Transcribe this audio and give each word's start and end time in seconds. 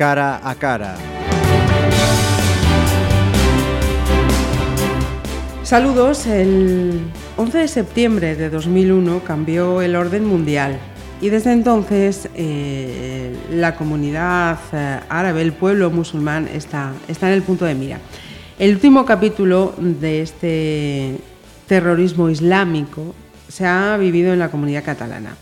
cara 0.00 0.40
a 0.42 0.54
cara. 0.54 0.96
Saludos, 5.62 6.26
el 6.26 7.02
11 7.36 7.58
de 7.58 7.68
septiembre 7.68 8.34
de 8.34 8.48
2001 8.48 9.22
cambió 9.24 9.82
el 9.82 9.94
orden 9.96 10.24
mundial 10.24 10.78
y 11.20 11.28
desde 11.28 11.52
entonces 11.52 12.30
eh, 12.34 13.36
la 13.50 13.76
comunidad 13.76 14.58
eh, 14.72 15.00
árabe, 15.10 15.42
el 15.42 15.52
pueblo 15.52 15.90
musulmán, 15.90 16.48
está, 16.48 16.94
está 17.06 17.28
en 17.28 17.34
el 17.34 17.42
punto 17.42 17.66
de 17.66 17.74
mira. 17.74 17.98
El 18.58 18.72
último 18.76 19.04
capítulo 19.04 19.74
de 19.76 20.22
este 20.22 21.18
terrorismo 21.66 22.30
islámico 22.30 23.14
se 23.48 23.66
ha 23.66 23.98
vivido 23.98 24.32
en 24.32 24.38
la 24.38 24.50
comunidad 24.50 24.82
catalana. 24.82 25.36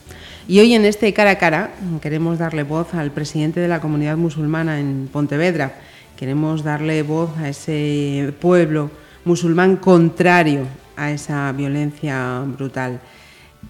Y 0.49 0.61
hoy 0.61 0.73
en 0.73 0.87
este 0.87 1.13
cara 1.13 1.33
a 1.33 1.39
cara 1.39 1.73
queremos 2.01 2.39
darle 2.39 2.63
voz 2.63 2.95
al 2.95 3.11
presidente 3.11 3.61
de 3.61 3.69
la 3.69 3.83
comunidad 3.83 4.17
musulmana 4.17 4.81
en 4.81 5.11
Pontevedra. 5.13 5.75
Queremos 6.17 6.65
darle 6.65 7.03
voz 7.03 7.37
a 7.37 7.51
ese 7.51 8.33
pueblo 8.41 8.91
musulmán 9.27 9.77
contrario 9.77 10.67
a 10.97 11.11
esa 11.11 11.53
violencia 11.53 12.43
brutal. 12.47 12.99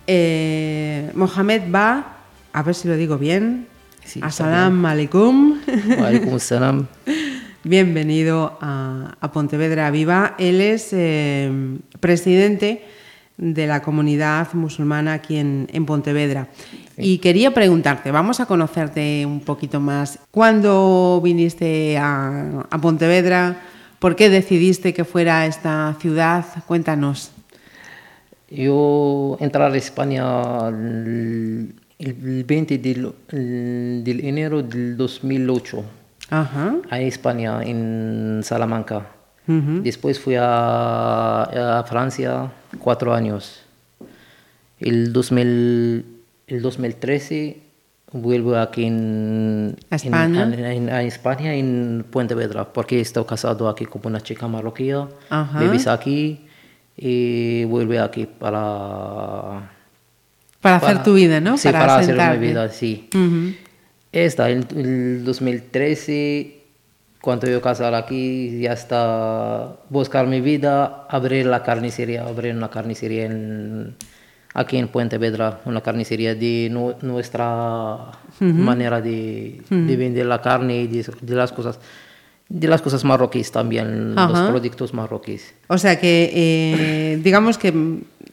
Eh, 0.07 1.11
Mohamed 1.15 1.63
Ba, 1.69 2.19
a 2.53 2.63
ver 2.63 2.77
si 2.77 2.87
lo 2.87 2.95
digo 2.95 3.19
bien. 3.19 3.67
Sí, 4.05 4.21
Assalamu 4.23 4.87
alaikum. 4.87 5.59
Alaikum 5.99 6.39
salam. 6.39 6.87
Bienvenido 7.65 8.57
a, 8.61 9.17
a 9.21 9.33
Pontevedra 9.33 9.91
Viva. 9.91 10.37
Él 10.39 10.61
es 10.61 10.91
eh, 10.93 11.51
presidente 11.99 12.85
de 13.39 13.67
la 13.67 13.81
comunidad 13.83 14.53
musulmana 14.53 15.15
aquí 15.15 15.37
en, 15.37 15.69
en 15.73 15.87
Pontevedra. 15.87 16.49
Y 16.97 17.19
quería 17.19 17.55
preguntarte, 17.55 18.11
vamos 18.11 18.41
a 18.41 18.47
conocerte 18.47 19.25
un 19.25 19.41
poquito 19.41 19.79
más. 19.81 20.19
¿Cuándo 20.31 21.21
viniste 21.23 21.97
a, 21.99 22.67
a 22.69 22.79
Pontevedra? 22.81 23.61
¿Por 24.01 24.15
qué 24.17 24.29
decidiste 24.29 24.93
que 24.93 25.05
fuera 25.05 25.47
esta 25.47 25.97
ciudad? 26.01 26.45
Cuéntanos. 26.67 27.31
Yo 28.51 29.37
entré 29.41 29.63
a 29.63 29.69
España 29.77 30.69
el, 30.69 31.75
el 31.99 32.45
20 32.45 32.79
del, 32.79 33.13
el- 33.31 34.03
del 34.05 34.25
enero 34.25 34.63
del 34.63 34.97
2008 34.97 35.85
Ajá. 36.31 36.77
a 36.91 37.01
España, 37.01 37.63
en 37.63 38.41
Salamanca. 38.43 39.07
Después 39.83 40.21
fui 40.21 40.35
a, 40.39 41.79
a 41.79 41.85
Francia 41.85 42.51
cuatro 42.79 43.15
años. 43.15 43.63
El, 44.79 45.13
2000, 45.13 46.05
el 46.47 46.63
2013 46.63 47.57
vuelvo 48.13 48.57
aquí 48.57 48.85
en, 48.85 49.77
¿A 49.91 49.97
España? 49.97 50.43
En, 50.45 50.65
en- 50.65 50.89
a 50.91 51.03
España, 51.03 51.55
en 51.55 52.05
Pontevedra, 52.11 52.65
porque 52.73 53.01
estoy 53.01 53.25
casado 53.25 53.69
aquí 53.69 53.87
con 53.87 54.03
una 54.05 54.21
chica 54.21 54.47
marroquí. 54.49 54.91
Ajá. 55.31 55.61
Vives 55.61 55.87
aquí 55.87 56.41
y 56.97 57.65
vuelve 57.65 57.99
aquí 57.99 58.27
para... 58.27 59.71
Para 60.61 60.77
hacer 60.77 61.03
tu 61.05 61.15
vida, 61.15 61.41
¿no? 61.41 61.57
Sí, 61.57 61.69
para, 61.71 61.97
hacer 61.97 62.17
mi 62.17 62.47
vida, 62.49 62.69
sí. 62.71 63.09
Ujú. 63.15 63.55
Esta, 64.11 64.51
en 64.51 64.67
el 64.75 65.25
2013, 65.25 66.58
cuando 67.21 67.47
yo 67.49 67.61
casar 67.61 67.95
aquí, 67.95 68.61
ya 68.61 68.73
está 68.73 69.77
buscar 69.91 70.27
mi 70.27 70.41
vida, 70.41 71.07
abrir 71.09 71.47
la 71.47 71.63
carnicería, 71.63 72.25
abrir 72.25 72.55
una 72.55 72.71
carnicería 72.71 73.25
en, 73.27 73.97
aquí 74.55 74.77
en 74.79 74.89
Puente 74.89 75.19
Vedra, 75.19 75.61
una 75.65 75.81
carnicería 75.81 76.35
de 76.35 76.69
nu- 76.71 76.95
nuestra 77.03 78.13
manera 78.41 79.01
de, 79.01 79.61
de 79.69 79.97
vender 79.97 80.27
la 80.27 80.41
carne 80.41 80.83
y 80.83 80.87
de, 80.87 81.05
de 81.21 81.35
las 81.35 81.51
cosas, 81.53 81.81
de 82.49 82.69
las 82.69 82.81
cosas 82.83 83.05
marroquíes 83.05 83.51
también, 83.53 84.15
los 84.15 84.51
productos 84.51 84.95
marroquíes. 84.95 85.55
O 85.69 85.77
sea 85.77 85.99
que, 86.01 86.31
eh, 86.33 87.19
digamos 87.23 87.59
que 87.59 87.73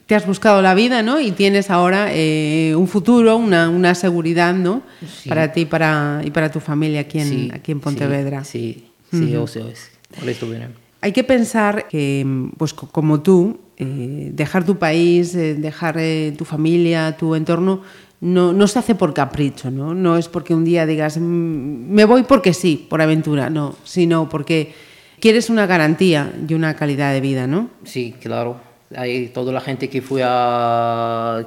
te 0.06 0.16
has 0.16 0.26
buscado 0.28 0.62
la 0.62 0.76
vida, 0.76 1.02
¿no? 1.02 1.20
Y 1.20 1.32
tienes 1.32 1.70
ahora 1.72 2.10
eh, 2.12 2.74
un 2.78 2.88
futuro, 2.88 3.38
una, 3.38 3.70
una 3.70 3.96
seguridad, 3.96 4.54
¿no? 4.54 4.84
Sí. 5.22 5.30
Para 5.30 5.52
ti 5.52 5.66
para, 5.66 6.22
y 6.24 6.32
para 6.32 6.52
tu 6.52 6.60
familia 6.60 7.02
aquí 7.02 7.20
en, 7.20 7.28
Sí, 7.28 7.52
aquí 7.54 7.72
en 7.72 7.80
Pontevedra. 7.80 8.44
Sí, 8.44 8.86
sí, 9.12 9.36
o 9.36 9.48
sea, 9.48 9.66
es- 9.68 9.92
por 10.20 10.30
esto 10.30 10.48
viene. 10.48 10.68
Hay 11.02 11.12
que 11.12 11.24
pensar 11.24 11.88
que, 11.88 12.26
pues 12.58 12.74
co- 12.74 12.88
como 12.88 13.22
tú, 13.22 13.60
eh, 13.78 14.30
dejar 14.34 14.64
tu 14.66 14.78
país, 14.78 15.34
eh, 15.36 15.56
dejar 15.56 15.98
tu 16.38 16.46
familia, 16.46 17.16
tu 17.18 17.36
entorno, 17.36 17.82
no, 18.22 18.54
no 18.54 18.68
se 18.68 18.80
hace 18.80 18.96
por 18.96 19.14
capricho, 19.14 19.70
¿no? 19.70 19.94
No 19.94 20.18
es 20.18 20.28
porque 20.30 20.54
un 20.56 20.64
día 20.66 20.86
digas, 20.86 21.18
"Mm, 21.18 21.90
me 21.92 22.06
voy 22.06 22.24
porque 22.24 22.54
sí, 22.54 22.86
por 22.90 23.02
aventura, 23.02 23.50
no, 23.50 23.76
sino 23.84 24.30
porque 24.30 24.74
quieres 25.20 25.50
una 25.50 25.66
garantía 25.68 26.32
y 26.48 26.54
una 26.54 26.76
calidad 26.76 27.12
de 27.14 27.22
vida, 27.22 27.46
¿no? 27.46 27.70
Sí, 27.84 28.16
claro. 28.22 28.58
Hay 28.96 29.30
toda 29.30 29.52
la 29.54 29.62
gente 29.62 29.90
que 29.90 30.02
fue 30.02 30.22
a 30.26 31.46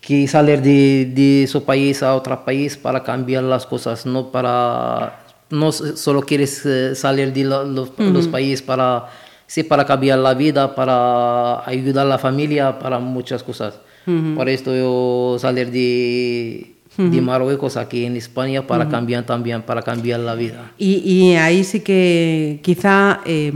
que 0.00 0.28
salir 0.28 0.60
de, 0.60 1.10
de 1.14 1.46
su 1.46 1.64
país 1.64 2.02
a 2.02 2.14
otro 2.14 2.44
país 2.44 2.76
para 2.76 3.02
cambiar 3.02 3.42
las 3.42 3.64
cosas, 3.64 4.04
no 4.04 4.30
para 4.30 5.20
no 5.50 5.72
solo 5.72 6.20
quieres 6.22 6.64
eh, 6.66 6.94
salir 6.94 7.32
de 7.32 7.44
lo- 7.44 7.64
los, 7.64 7.90
los 7.98 8.28
países 8.28 8.60
para 8.62 9.06
sí 9.46 9.62
para 9.62 9.84
cambiar 9.86 10.18
la 10.18 10.34
vida, 10.34 10.74
para 10.74 11.66
ayudar 11.68 12.06
a 12.06 12.08
la 12.08 12.18
familia, 12.18 12.78
para 12.78 12.98
muchas 12.98 13.42
cosas. 13.42 13.78
Por 14.36 14.48
esto 14.50 14.74
yo 14.76 15.38
salir 15.38 15.70
de, 15.70 16.73
de 16.96 17.20
Marruecos 17.20 17.76
aquí 17.76 18.04
en 18.04 18.16
España 18.16 18.66
para 18.66 18.88
cambiar 18.88 19.24
también, 19.24 19.62
para 19.62 19.82
cambiar 19.82 20.20
la 20.20 20.34
vida. 20.34 20.72
Y, 20.78 20.96
y 20.98 21.34
ahí 21.36 21.64
sí 21.64 21.80
que 21.80 22.60
quizá 22.62 23.20
eh, 23.26 23.52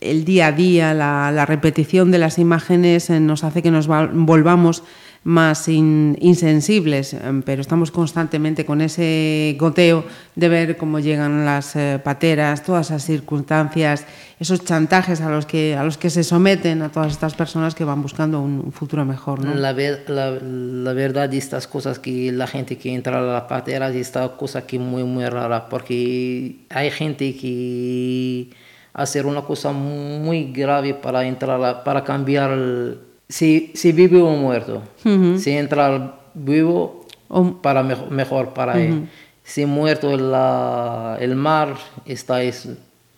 el 0.00 0.24
día 0.24 0.48
a 0.48 0.52
día, 0.52 0.94
la, 0.94 1.32
la 1.32 1.46
repetición 1.46 2.10
de 2.10 2.18
las 2.18 2.38
imágenes 2.38 3.10
eh, 3.10 3.20
nos 3.20 3.44
hace 3.44 3.62
que 3.62 3.70
nos 3.70 3.86
volvamos 3.86 4.82
más 5.24 5.68
in- 5.68 6.16
insensibles, 6.20 7.14
eh, 7.14 7.20
pero 7.46 7.62
estamos 7.62 7.90
constantemente 7.90 8.64
con 8.66 8.80
ese 8.82 9.56
goteo 9.58 10.04
de 10.36 10.48
ver 10.50 10.76
cómo 10.76 11.00
llegan 11.00 11.44
las 11.46 11.74
eh, 11.76 11.98
pateras, 12.04 12.62
todas 12.62 12.86
esas 12.88 13.04
circunstancias, 13.04 14.04
esos 14.38 14.62
chantajes 14.64 15.22
a 15.22 15.30
los 15.30 15.46
que 15.46 15.76
a 15.76 15.82
los 15.84 15.96
que 15.96 16.10
se 16.10 16.24
someten 16.24 16.82
a 16.82 16.90
todas 16.90 17.12
estas 17.12 17.34
personas 17.34 17.74
que 17.74 17.84
van 17.84 18.02
buscando 18.02 18.40
un, 18.40 18.60
un 18.66 18.72
futuro 18.72 19.04
mejor, 19.06 19.42
¿no? 19.42 19.54
La, 19.54 19.72
ver- 19.72 20.04
la, 20.08 20.30
la 20.30 20.92
verdad 20.92 21.28
de 21.30 21.38
estas 21.38 21.66
cosas 21.66 21.98
que 21.98 22.30
la 22.30 22.46
gente 22.46 22.76
que 22.76 22.92
entra 22.94 23.18
a 23.18 23.22
la 23.22 23.46
patera 23.46 23.88
es 23.88 23.96
esta 23.96 24.28
cosa 24.36 24.66
que 24.66 24.78
muy 24.78 25.04
muy 25.04 25.24
rara 25.26 25.68
porque 25.70 26.56
hay 26.68 26.90
gente 26.90 27.34
que 27.34 28.50
hacer 28.92 29.26
una 29.26 29.42
cosa 29.42 29.72
muy 29.72 30.52
grave 30.52 30.94
para 30.94 31.26
entrar 31.26 31.62
a- 31.64 31.82
para 31.82 32.04
cambiar 32.04 32.50
el- 32.52 32.98
si, 33.28 33.72
si 33.74 33.92
vive 33.92 34.20
o 34.20 34.30
muerto 34.30 34.82
si 35.38 35.50
entra 35.50 36.20
vivo 36.34 37.06
para 37.62 37.82
mejor, 37.82 38.10
mejor 38.10 38.54
para 38.54 38.80
él 38.80 39.08
si 39.42 39.66
muerto 39.66 40.16
la, 40.16 41.18
el 41.20 41.36
mar 41.36 41.76
está 42.06 42.42
es 42.42 42.68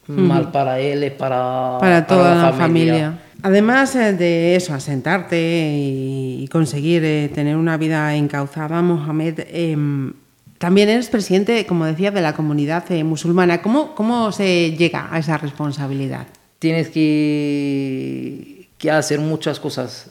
mal 0.08 0.50
para 0.50 0.78
él 0.80 1.04
y 1.04 1.10
para, 1.10 1.78
para 1.80 2.06
toda 2.06 2.34
la 2.34 2.42
la, 2.42 2.52
familia. 2.52 3.18
Además 3.42 3.94
eh, 3.96 4.12
de 4.12 4.56
eso, 4.56 4.72
asentarte 4.72 5.36
y, 5.36 6.44
y 6.44 6.48
conseguir 6.48 7.04
eh, 7.04 7.28
tener 7.34 7.56
una 7.56 7.76
vida 7.76 8.14
encauzada, 8.14 8.82
Mohamed, 8.82 9.40
em, 9.48 10.12
también 10.58 10.88
eres 10.88 11.08
presidente, 11.08 11.66
como 11.66 11.84
decía, 11.84 12.10
de 12.10 12.22
la 12.22 12.34
comunidad 12.34 12.90
eh, 12.92 13.04
musulmana. 13.04 13.62
¿Cómo, 13.62 13.94
¿Cómo 13.94 14.32
se 14.32 14.72
llega 14.76 15.08
a 15.10 15.18
esa 15.18 15.38
responsabilidad? 15.38 16.26
tienes 16.58 16.88
que, 16.88 18.55
que 18.78 18.90
hacer 18.90 19.20
muchas 19.20 19.60
cosas. 19.60 20.10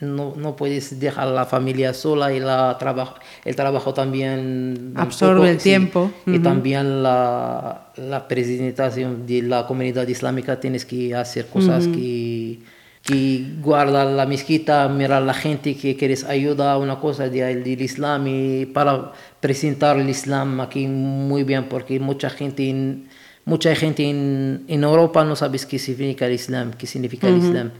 No, 0.00 0.34
no 0.36 0.56
puedes 0.56 1.00
dejar 1.00 1.28
la 1.28 1.46
familia 1.46 1.94
sola 1.94 2.30
y 2.30 2.38
la 2.38 2.76
trabajo, 2.78 3.14
el 3.46 3.56
trabajo 3.56 3.94
también... 3.94 4.92
Absorbe 4.94 5.36
poco, 5.36 5.46
el 5.46 5.56
tiempo. 5.56 6.10
Y 6.26 6.32
Ujú. 6.34 6.42
también 6.42 7.02
la, 7.02 7.92
la 7.96 8.28
presentación 8.28 9.26
de 9.26 9.40
la 9.40 9.66
comunidad 9.66 10.06
islámica 10.06 10.60
tienes 10.60 10.84
que 10.84 11.14
hacer 11.14 11.46
cosas 11.46 11.88
que, 11.88 12.58
que 13.02 13.54
guardar 13.62 14.08
la 14.08 14.26
mezquita, 14.26 14.86
mirar 14.88 15.22
la 15.22 15.32
gente 15.32 15.74
que 15.74 15.96
quieres 15.96 16.24
ayudar, 16.24 16.76
una 16.76 17.00
cosa 17.00 17.30
de- 17.30 17.56
del 17.56 17.80
Islam 17.80 18.26
y 18.26 18.66
para 18.66 19.12
presentar 19.40 19.98
el 19.98 20.10
Islam 20.10 20.60
aquí 20.60 20.86
muy 20.86 21.42
bien 21.42 21.70
porque 21.70 21.98
mucha 21.98 22.28
gente... 22.28 22.68
en- 22.68 23.08
Mucha 23.48 23.72
gente 23.76 24.02
en, 24.02 24.64
en 24.66 24.82
Europa 24.82 25.24
no 25.24 25.36
sabe 25.36 25.60
qué 25.70 25.78
significa 25.78 26.26
el 26.26 26.32
Islam, 26.32 26.72
qué 26.76 26.84
significa 26.84 27.28
el 27.28 27.36
Islam. 27.36 27.70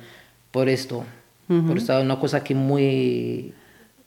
Por 0.56 0.68
esto. 0.70 1.04
Por 1.48 1.76
esto 1.76 1.98
es 1.98 2.02
una 2.04 2.18
cosa 2.18 2.42
que 2.42 2.54
muy... 2.54 3.52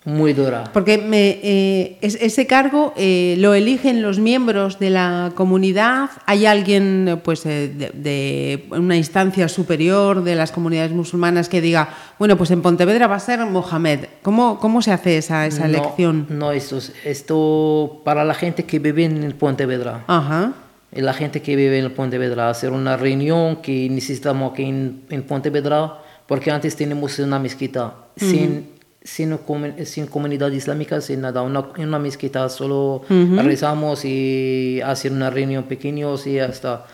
muy 0.05 0.33
dura. 0.33 0.63
Porque 0.73 0.97
me, 0.97 1.37
eh, 1.43 1.97
es- 2.01 2.15
ese 2.21 2.47
cargo 2.47 2.93
eh, 2.97 3.35
lo 3.37 3.53
eligen 3.53 4.01
los 4.01 4.17
miembros 4.17 4.79
de 4.79 4.89
la 4.89 5.31
comunidad. 5.35 6.09
¿Hay 6.25 6.45
alguien 6.47 7.19
pues, 7.23 7.45
eh, 7.45 7.67
de, 7.69 7.91
de 7.93 8.65
una 8.71 8.95
instancia 8.97 9.47
superior 9.47 10.23
de 10.23 10.33
las 10.35 10.51
comunidades 10.51 10.91
musulmanas 10.91 11.49
que 11.49 11.61
diga, 11.61 11.89
bueno, 12.17 12.35
pues 12.35 12.49
en 12.51 12.61
Pontevedra 12.63 13.05
va 13.07 13.17
a 13.17 13.19
ser 13.19 13.45
Mohamed? 13.45 13.99
¿Cómo, 14.23 14.57
cómo 14.59 14.81
se 14.81 14.91
hace 14.91 15.17
esa, 15.17 15.45
esa 15.45 15.67
No, 15.67 15.77
elección? 15.77 16.25
No, 16.29 16.51
esto, 16.51 16.77
es- 16.77 16.93
esto 17.05 18.01
para 18.03 18.25
la 18.25 18.33
gente 18.33 18.63
que 18.65 18.79
vive 18.79 19.03
en 19.05 19.23
el 19.23 19.35
Pontevedra. 19.35 20.03
Ajá. 20.07 20.53
Y 20.91 21.01
la 21.01 21.13
gente 21.13 21.41
que 21.43 21.55
vive 21.55 21.77
en 21.77 21.85
el 21.85 21.91
Pontevedra, 21.91 22.49
hacer 22.49 22.71
una 22.71 22.97
reunión 22.97 23.57
que 23.57 23.87
necesitamos 23.91 24.53
aquí 24.53 24.63
en, 24.63 25.03
en 25.11 25.21
Pontevedra, 25.21 25.99
porque 26.29 26.49
antes 26.51 26.75
tenemos 26.77 27.17
una 27.19 27.39
mezquita 27.39 27.95
sin, 28.15 28.69
sin, 29.03 29.31
comu- 29.39 29.83
sin 29.83 30.05
comunidad 30.07 30.51
islámica, 30.51 31.01
sin 31.01 31.21
nada, 31.21 31.41
una, 31.41 31.61
una 31.77 31.97
mezquita, 31.99 32.47
solo 32.49 33.01
rezamos 33.43 34.05
y 34.05 34.79
hacer 34.85 35.11
una 35.11 35.29
reunión 35.29 35.63
pequeños 35.63 36.25
y 36.27 36.33
ya 36.35 36.45
está. 36.45 36.85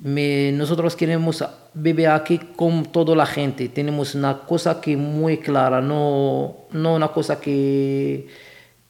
Me- 0.00 0.50
nosotros 0.52 0.96
queremos 0.96 1.44
vivir 1.74 2.08
aquí 2.08 2.38
con 2.56 2.84
toda 2.86 3.14
la 3.14 3.26
gente, 3.26 3.68
tenemos 3.68 4.14
una 4.14 4.38
cosa 4.38 4.80
que 4.80 4.96
muy 4.96 5.38
clara, 5.38 5.80
no, 5.80 6.56
no 6.72 6.94
una 6.96 7.08
cosa 7.08 7.38
que 7.40 8.26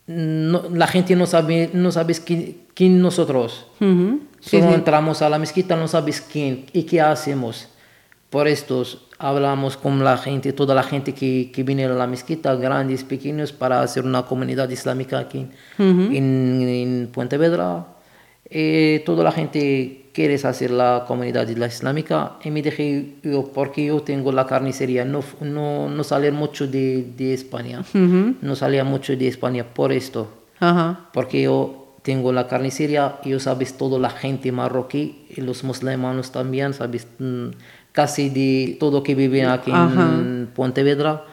no- 0.06 0.64
la 0.72 0.86
gente 0.86 1.16
no 1.16 1.26
sabe, 1.26 1.70
no 1.72 1.90
sabe 1.90 2.14
quién, 2.24 2.56
quién 2.74 3.00
nosotros. 3.00 3.66
Ujú. 3.80 4.20
Sí, 4.40 4.58
Solo 4.58 4.68
sí. 4.68 4.74
entramos 4.74 5.22
a 5.22 5.28
la 5.28 5.38
mezquita, 5.38 5.74
no 5.76 5.88
sabes 5.88 6.20
quién 6.20 6.66
y 6.72 6.82
qué 6.84 7.00
hacemos. 7.00 7.68
Por 8.34 8.48
esto 8.48 8.82
hablamos 9.20 9.76
con 9.76 10.02
la 10.02 10.18
gente, 10.18 10.52
toda 10.52 10.74
la 10.74 10.82
gente 10.82 11.14
que, 11.14 11.52
que 11.54 11.62
viene 11.62 11.84
a 11.84 11.90
la 11.90 12.08
mezquita, 12.08 12.56
grandes, 12.56 13.04
pequeños, 13.04 13.52
para 13.52 13.80
hacer 13.80 14.04
una 14.04 14.24
comunidad 14.24 14.68
islámica 14.70 15.20
aquí 15.20 15.46
en, 15.78 16.60
en 16.60 17.10
Pontevedra. 17.14 17.86
Eh, 18.50 19.04
toda 19.06 19.22
la 19.22 19.30
gente 19.30 20.06
quiere 20.12 20.34
hacer 20.34 20.72
la 20.72 21.04
comunidad 21.06 21.46
islámica. 21.46 22.32
Y 22.42 22.50
me 22.50 22.60
dije 22.60 23.18
yo, 23.22 23.52
porque 23.54 23.86
yo 23.86 24.02
tengo 24.02 24.32
la 24.32 24.46
carnicería, 24.46 25.04
no, 25.04 25.22
no, 25.40 25.88
no 25.88 26.02
sale 26.02 26.32
mucho 26.32 26.66
de, 26.66 27.12
de 27.16 27.34
España, 27.34 27.84
no 27.94 28.56
salía 28.56 28.82
mucho 28.82 29.14
de 29.14 29.28
España 29.28 29.62
por 29.62 29.92
esto. 29.92 30.26
Ajá. 30.58 31.10
porque 31.12 31.42
yo 31.42 31.94
tengo 32.02 32.32
la 32.32 32.46
carnicería 32.48 33.16
y 33.24 33.30
yo 33.30 33.40
sabes 33.40 33.76
toda 33.76 33.98
la 33.98 34.10
gente 34.10 34.52
marroquí 34.52 35.26
y 35.34 35.40
los 35.40 35.64
musulmanes 35.64 36.30
también 36.30 36.74
sabes 36.74 37.06
mm, 37.18 37.48
casi 37.94 38.28
de 38.28 38.76
todo 38.78 39.02
que 39.02 39.14
viven 39.14 39.46
aquí 39.46 39.70
en 39.70 40.48
Pontevedra 40.54 41.24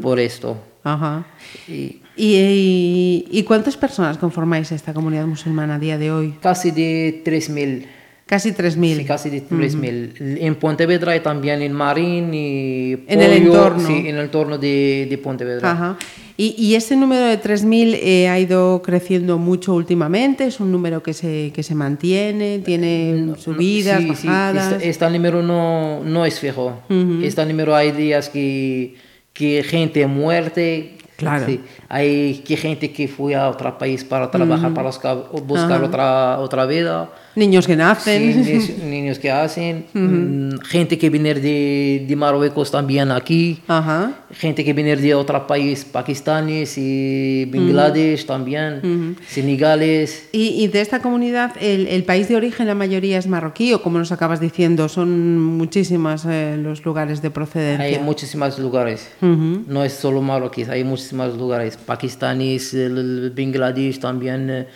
por 0.00 0.18
esto 0.20 0.56
Ajá. 0.84 1.26
y 1.68 2.00
¿Y, 2.18 3.42
cuántas 3.42 3.76
personas 3.76 4.16
conformáis 4.16 4.72
esta 4.72 4.94
comunidad 4.94 5.26
musulmana 5.26 5.74
a 5.74 5.78
día 5.78 5.98
de 5.98 6.10
hoy? 6.10 6.34
casi 6.40 6.70
de 6.70 7.20
3000 7.24 7.88
Casi 8.24 8.50
3.000. 8.50 8.96
sí, 8.96 9.04
casi 9.04 9.30
de 9.30 9.40
3000 9.42 10.38
en 10.40 10.54
Pontevedra 10.56 11.14
y 11.14 11.20
también 11.20 11.62
en 11.62 11.72
Marín 11.72 12.34
y 12.34 12.92
En 13.06 13.20
el 13.22 13.32
entorno. 13.34 13.86
sí, 13.86 13.92
en 14.08 14.16
el 14.16 14.22
entorno 14.24 14.58
de, 14.58 15.06
de 15.08 15.18
Pontevedra 15.18 15.70
Ajá. 15.70 15.96
Y, 16.38 16.54
y 16.58 16.74
ese 16.74 16.96
número 16.96 17.24
de 17.24 17.40
3.000 17.40 17.98
eh, 18.02 18.28
ha 18.28 18.38
ido 18.38 18.82
creciendo 18.82 19.38
mucho 19.38 19.74
últimamente, 19.74 20.46
es 20.46 20.60
un 20.60 20.70
número 20.70 21.02
que 21.02 21.14
se, 21.14 21.50
que 21.54 21.62
se 21.62 21.74
mantiene, 21.74 22.58
tiene 22.58 23.34
subidas, 23.38 24.02
Sí, 24.02 24.14
sí, 24.14 24.26
bajadas. 24.26 24.72
Este, 24.74 24.88
este 24.90 25.10
número 25.10 25.42
no, 25.42 26.04
no 26.04 26.26
es 26.26 26.38
fijo. 26.38 26.82
Este 27.22 27.44
número 27.46 27.74
hay 27.74 27.92
días 27.92 28.28
que, 28.28 28.96
que 29.32 29.62
gente 29.62 30.06
muerte. 30.06 30.98
Claro. 31.16 31.46
Sí. 31.46 31.60
Hay 31.88 32.42
que 32.46 32.58
gente 32.58 32.92
que 32.92 33.08
fue 33.08 33.34
a 33.34 33.48
otro 33.48 33.78
país 33.78 34.04
para 34.04 34.30
trabajar, 34.30 34.74
para 34.74 34.88
buscar, 34.88 35.16
buscar 35.46 35.82
otra, 35.82 36.38
otra 36.38 36.66
vida. 36.66 37.10
Niños 37.36 37.66
que 37.66 37.74
Sí, 37.74 37.78
nacen. 37.78 38.42
niños, 38.44 38.70
niños 38.82 39.18
que 39.18 39.30
hacen. 39.30 39.84
Mm, 39.92 40.58
Gente 40.64 40.96
que 40.98 41.10
viene 41.10 41.34
de, 41.34 42.04
de 42.08 42.16
Marruecos 42.16 42.70
también 42.70 43.10
aquí. 43.10 43.60
Ajá. 43.68 44.12
Gente 44.32 44.64
que 44.64 44.72
viene 44.72 44.96
de 44.96 45.14
otro 45.14 45.46
país, 45.46 45.84
pakistaníes 45.84 46.76
y 46.78 47.44
Bangladesh 47.44 48.24
también, 48.26 49.16
senegales. 49.28 50.28
Y, 50.32 50.62
y 50.64 50.68
de 50.68 50.80
esta 50.80 51.00
comunidad, 51.00 51.52
el, 51.60 51.86
el 51.88 52.04
país 52.04 52.28
de 52.28 52.36
origen, 52.36 52.66
la 52.66 52.74
mayoría 52.74 53.18
es 53.18 53.26
marroquí, 53.26 53.72
o 53.74 53.82
como 53.82 53.98
nos 53.98 54.12
acabas 54.12 54.40
diciendo, 54.40 54.88
son 54.88 55.38
muchísimos 55.38 56.24
eh, 56.28 56.56
los 56.58 56.84
lugares 56.84 57.22
de 57.22 57.30
procedencia. 57.30 57.84
Hay 57.84 57.98
muchísimos 58.02 58.58
lugares. 58.58 59.08
No 59.20 59.84
es 59.84 59.92
solo 59.92 60.22
marroquíes, 60.22 60.68
hay 60.68 60.84
muchísimos 60.84 61.36
lugares. 61.36 61.76
Pakistaníes, 61.76 62.72
el, 62.74 62.96
el 62.98 63.32
Bangladesh 63.36 63.98
también, 64.00 64.48
eh, 64.50 64.66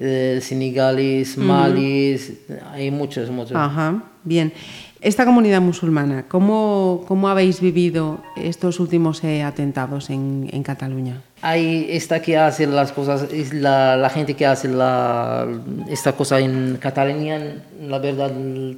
eh, 0.00 0.40
senegales, 0.42 1.36
malis, 1.36 2.32
hay 2.72 2.90
muchos, 2.90 3.30
muchos. 3.30 3.54
Ajá, 3.54 4.02
bien. 4.24 4.52
Esta 5.00 5.24
comunidad 5.24 5.60
musulmana, 5.62 6.26
¿cómo, 6.28 7.04
cómo 7.08 7.28
habéis 7.28 7.60
vivido 7.60 8.18
estos 8.36 8.80
últimos 8.80 9.24
eh, 9.24 9.42
atentados 9.42 10.10
en, 10.10 10.48
en 10.52 10.62
Cataluña? 10.62 11.22
Hay 11.40 11.86
esta 11.88 12.20
que 12.20 12.36
hace 12.36 12.66
las 12.66 12.92
cosas, 12.92 13.32
es 13.32 13.54
la, 13.54 13.96
la 13.96 14.10
gente 14.10 14.34
que 14.34 14.44
hace 14.44 14.68
la, 14.68 15.48
esta 15.88 16.12
cosa 16.12 16.38
en 16.38 16.76
Cataluña, 16.78 17.38
la 17.80 17.98
verdad, 17.98 18.30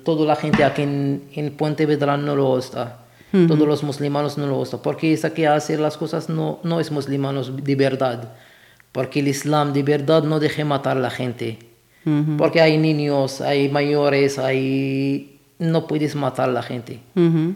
toda 0.04 0.26
la 0.26 0.36
gente 0.36 0.62
aquí 0.62 0.82
en, 0.82 1.22
en 1.34 1.52
Pontevedra 1.54 2.16
no 2.16 2.36
lo 2.36 2.54
gusta. 2.54 2.98
Todos 3.32 3.66
los 3.66 3.82
musulmanes 3.82 4.36
no 4.36 4.46
lo 4.46 4.56
gustan, 4.56 4.80
porque 4.82 5.10
esta 5.10 5.30
que 5.30 5.48
hace 5.48 5.78
las 5.78 5.96
cosas 5.96 6.28
no, 6.28 6.58
no 6.64 6.80
es 6.80 6.90
musulmanos 6.90 7.50
de 7.64 7.76
verdad. 7.76 8.28
Porque 8.92 9.20
el 9.20 9.28
Islam 9.28 9.72
de 9.72 9.82
verdad 9.82 10.22
no 10.22 10.38
deja 10.38 10.64
matar 10.64 10.96
a 10.96 11.00
la 11.00 11.10
gente. 11.10 11.58
Porque 12.36 12.60
hay 12.60 12.78
niños, 12.78 13.40
hay 13.40 13.68
mayores, 13.68 14.38
hay... 14.38 15.38
No 15.58 15.86
puedes 15.86 16.14
matar 16.16 16.48
a 16.48 16.52
la 16.52 16.62
gente. 16.62 16.98
Ujú. 17.14 17.54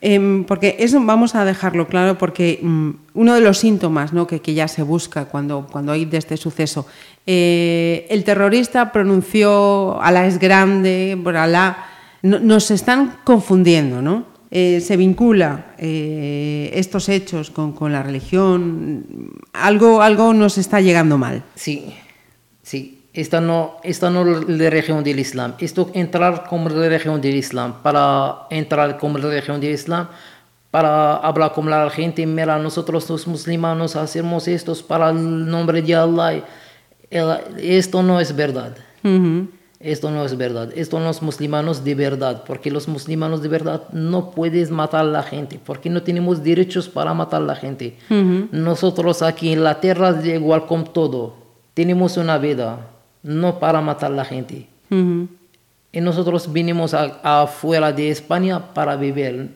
Em, 0.00 0.44
porque 0.44 0.76
eso 0.78 1.00
vamos 1.04 1.34
a 1.34 1.44
dejarlo 1.44 1.88
claro 1.88 2.18
porque 2.18 2.60
mm, 2.62 2.90
uno 3.14 3.34
de 3.34 3.40
los 3.40 3.58
síntomas 3.58 4.12
¿no? 4.12 4.26
que, 4.28 4.40
que 4.40 4.54
ya 4.54 4.68
se 4.68 4.82
busca 4.82 5.24
cuando, 5.24 5.66
cuando 5.70 5.90
hay 5.90 6.04
de 6.04 6.18
este 6.18 6.36
suceso, 6.36 6.86
eh, 7.26 8.06
el 8.10 8.22
terrorista 8.22 8.92
pronunció 8.92 10.00
Alá 10.00 10.26
es 10.26 10.38
grande, 10.38 11.18
por 11.22 11.36
Alá, 11.36 11.78
no- 12.22 12.38
nos 12.38 12.70
están 12.70 13.16
confundiendo, 13.24 14.00
¿no? 14.00 14.24
Eh, 14.50 14.80
se 14.80 14.96
vincula 14.96 15.74
eh, 15.78 16.70
estos 16.72 17.08
hechos 17.10 17.50
con, 17.50 17.72
con 17.72 17.92
la 17.92 18.02
religión, 18.02 19.04
algo, 19.52 20.00
algo 20.00 20.32
nos 20.32 20.56
está 20.56 20.80
llegando 20.80 21.18
mal. 21.18 21.42
Sí, 21.54 21.94
sí. 22.62 22.94
Esta 23.12 23.40
no, 23.40 23.76
esta 23.82 24.10
no 24.10 24.22
es 24.30 24.48
la 24.48 24.70
religión 24.70 25.02
del 25.02 25.18
Islam. 25.18 25.54
Esto 25.58 25.90
entrar 25.92 26.44
como 26.48 26.68
la 26.68 26.88
religión 26.88 27.20
del 27.20 27.34
Islam. 27.34 27.74
Para 27.82 28.46
entrar 28.50 28.96
como 28.96 29.18
la 29.18 29.28
religión 29.28 29.60
del 29.60 29.72
Islam, 29.72 30.06
para 30.70 31.16
hablar 31.16 31.52
con 31.52 31.68
la 31.68 31.90
gente, 31.90 32.24
mira, 32.26 32.58
nosotros 32.58 33.08
los 33.10 33.26
musulmanes 33.26 33.96
hacemos 33.96 34.46
esto 34.46 34.72
para 34.86 35.10
el 35.10 35.46
nombre 35.50 35.82
de 35.82 35.94
Allah. 35.96 36.44
El- 37.10 37.38
Esto 37.58 38.02
no 38.02 38.20
es 38.20 38.34
verdad. 38.36 38.76
Ujú. 39.02 39.48
Esto 39.80 40.10
no 40.10 40.24
es 40.24 40.36
verdad. 40.36 40.70
Esto 40.74 40.98
no 40.98 41.08
es 41.08 41.22
musulmanos 41.22 41.84
de 41.84 41.94
verdad. 41.94 42.42
Porque 42.46 42.70
los 42.70 42.88
musulmanos 42.88 43.42
de 43.42 43.48
verdad 43.48 43.88
no 43.92 44.32
puedes 44.32 44.70
matar 44.70 45.02
a 45.02 45.04
la 45.04 45.22
gente. 45.22 45.60
Porque 45.64 45.88
no 45.88 46.02
tenemos 46.02 46.42
derechos 46.42 46.88
para 46.88 47.14
matar 47.14 47.42
a 47.42 47.46
la 47.46 47.54
gente. 47.54 47.96
Nosotros 48.50 49.22
aquí 49.22 49.52
en 49.52 49.62
la 49.62 49.80
tierra 49.80 50.10
es 50.10 50.26
igual 50.26 50.66
con 50.66 50.92
todo. 50.92 51.36
Tenemos 51.74 52.16
una 52.16 52.38
vida. 52.38 52.88
No 53.22 53.58
para 53.60 53.80
matar 53.80 54.10
a 54.12 54.16
la 54.16 54.24
gente. 54.24 54.68
Y 54.90 56.00
nosotros 56.00 56.52
vinimos 56.52 56.92
afuera 56.94 57.92
de 57.92 58.10
España 58.10 58.74
para 58.74 58.96
vivir. 58.96 59.50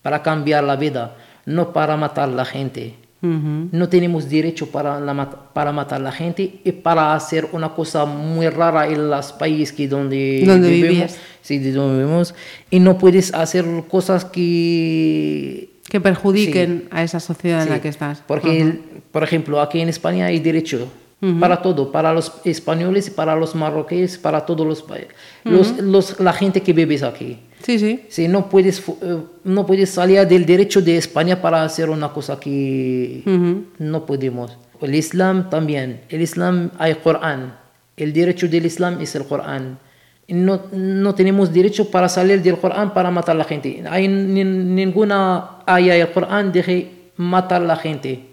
Para 0.00 0.22
cambiar 0.22 0.64
la 0.64 0.76
vida. 0.76 1.16
No 1.44 1.72
para 1.72 1.96
matar 1.96 2.30
a 2.30 2.32
la 2.32 2.44
gente. 2.46 2.94
No 3.22 3.88
tenemos 3.88 4.28
derecho 4.28 4.70
para, 4.70 5.00
la 5.00 5.30
para 5.52 5.72
matar 5.72 6.00
a 6.00 6.04
la 6.04 6.12
gente 6.12 6.60
y 6.62 6.70
para 6.70 7.14
hacer 7.14 7.48
una 7.52 7.70
cosa 7.70 8.04
muy 8.04 8.48
rara 8.48 8.86
en 8.86 9.10
los 9.10 9.32
países 9.32 9.72
que 9.72 9.88
donde, 9.88 10.44
Donde 10.46 10.68
vivimos. 10.68 10.90
vivías. 10.90 11.18
Sí, 11.42 11.58
de 11.58 11.72
donde 11.72 12.04
vivimos. 12.04 12.34
Y 12.70 12.78
no 12.78 12.98
puedes 12.98 13.34
hacer 13.34 13.64
cosas 13.88 14.24
que... 14.24 15.70
Que 15.88 16.00
perjudiquen 16.00 16.88
a 16.90 17.02
esa 17.02 17.18
sociedad 17.18 17.62
en 17.62 17.70
la 17.70 17.80
que 17.80 17.88
estás. 17.88 18.22
Porque, 18.26 18.80
por 19.10 19.22
ejemplo, 19.22 19.60
aquí 19.60 19.80
en 19.80 19.88
España 19.88 20.26
hay 20.26 20.38
derecho 20.40 20.88
para 21.40 21.60
todo, 21.62 21.90
para 21.90 22.12
los 22.12 22.30
españoles, 22.44 23.08
para 23.10 23.34
los 23.34 23.54
marroquíes, 23.54 24.18
para 24.18 24.44
todos 24.44 24.66
los 24.66 24.82
países. 24.82 25.08
Los, 25.44 25.78
los- 25.78 26.20
la 26.20 26.32
gente 26.32 26.60
que 26.62 26.72
vive 26.72 26.98
aquí. 27.04 27.38
Sí, 27.62 27.78
sí. 27.78 28.02
Sí, 28.08 28.28
no 28.28 28.48
puedes, 28.48 28.80
eh, 29.02 29.18
no 29.44 29.64
puedes 29.66 29.90
salir 29.90 30.26
del 30.28 30.44
derecho 30.44 30.80
de 30.82 30.96
España 30.98 31.40
para 31.40 31.64
hacer 31.64 31.88
una 31.90 32.12
cosa 32.12 32.38
que 32.38 33.22
no 33.78 34.04
podemos. 34.06 34.56
El 34.80 34.94
Islam 34.94 35.48
también. 35.50 36.02
El 36.10 36.20
Islam 36.20 36.70
hay 36.78 36.94
Corán. 36.96 37.56
El 37.96 38.12
derecho 38.12 38.46
del 38.46 38.66
Islam 38.66 39.00
es 39.00 39.14
el 39.16 39.24
Corán. 39.24 39.78
No, 40.28 40.60
no 40.72 41.14
tenemos 41.14 41.52
derecho 41.52 41.90
para 41.90 42.08
salir 42.08 42.42
del 42.42 42.58
Corán 42.58 42.92
para 42.92 43.10
matar 43.10 43.34
a 43.36 43.38
la 43.38 43.44
gente. 43.44 43.82
Hay 43.88 44.06
ni- 44.06 44.44
ninguna 44.44 45.60
aya 45.66 45.94
del 45.94 46.10
Corán 46.12 46.52
deje 46.52 46.90
matar 47.16 47.62
a 47.62 47.64
la 47.64 47.76
gente. 47.76 48.26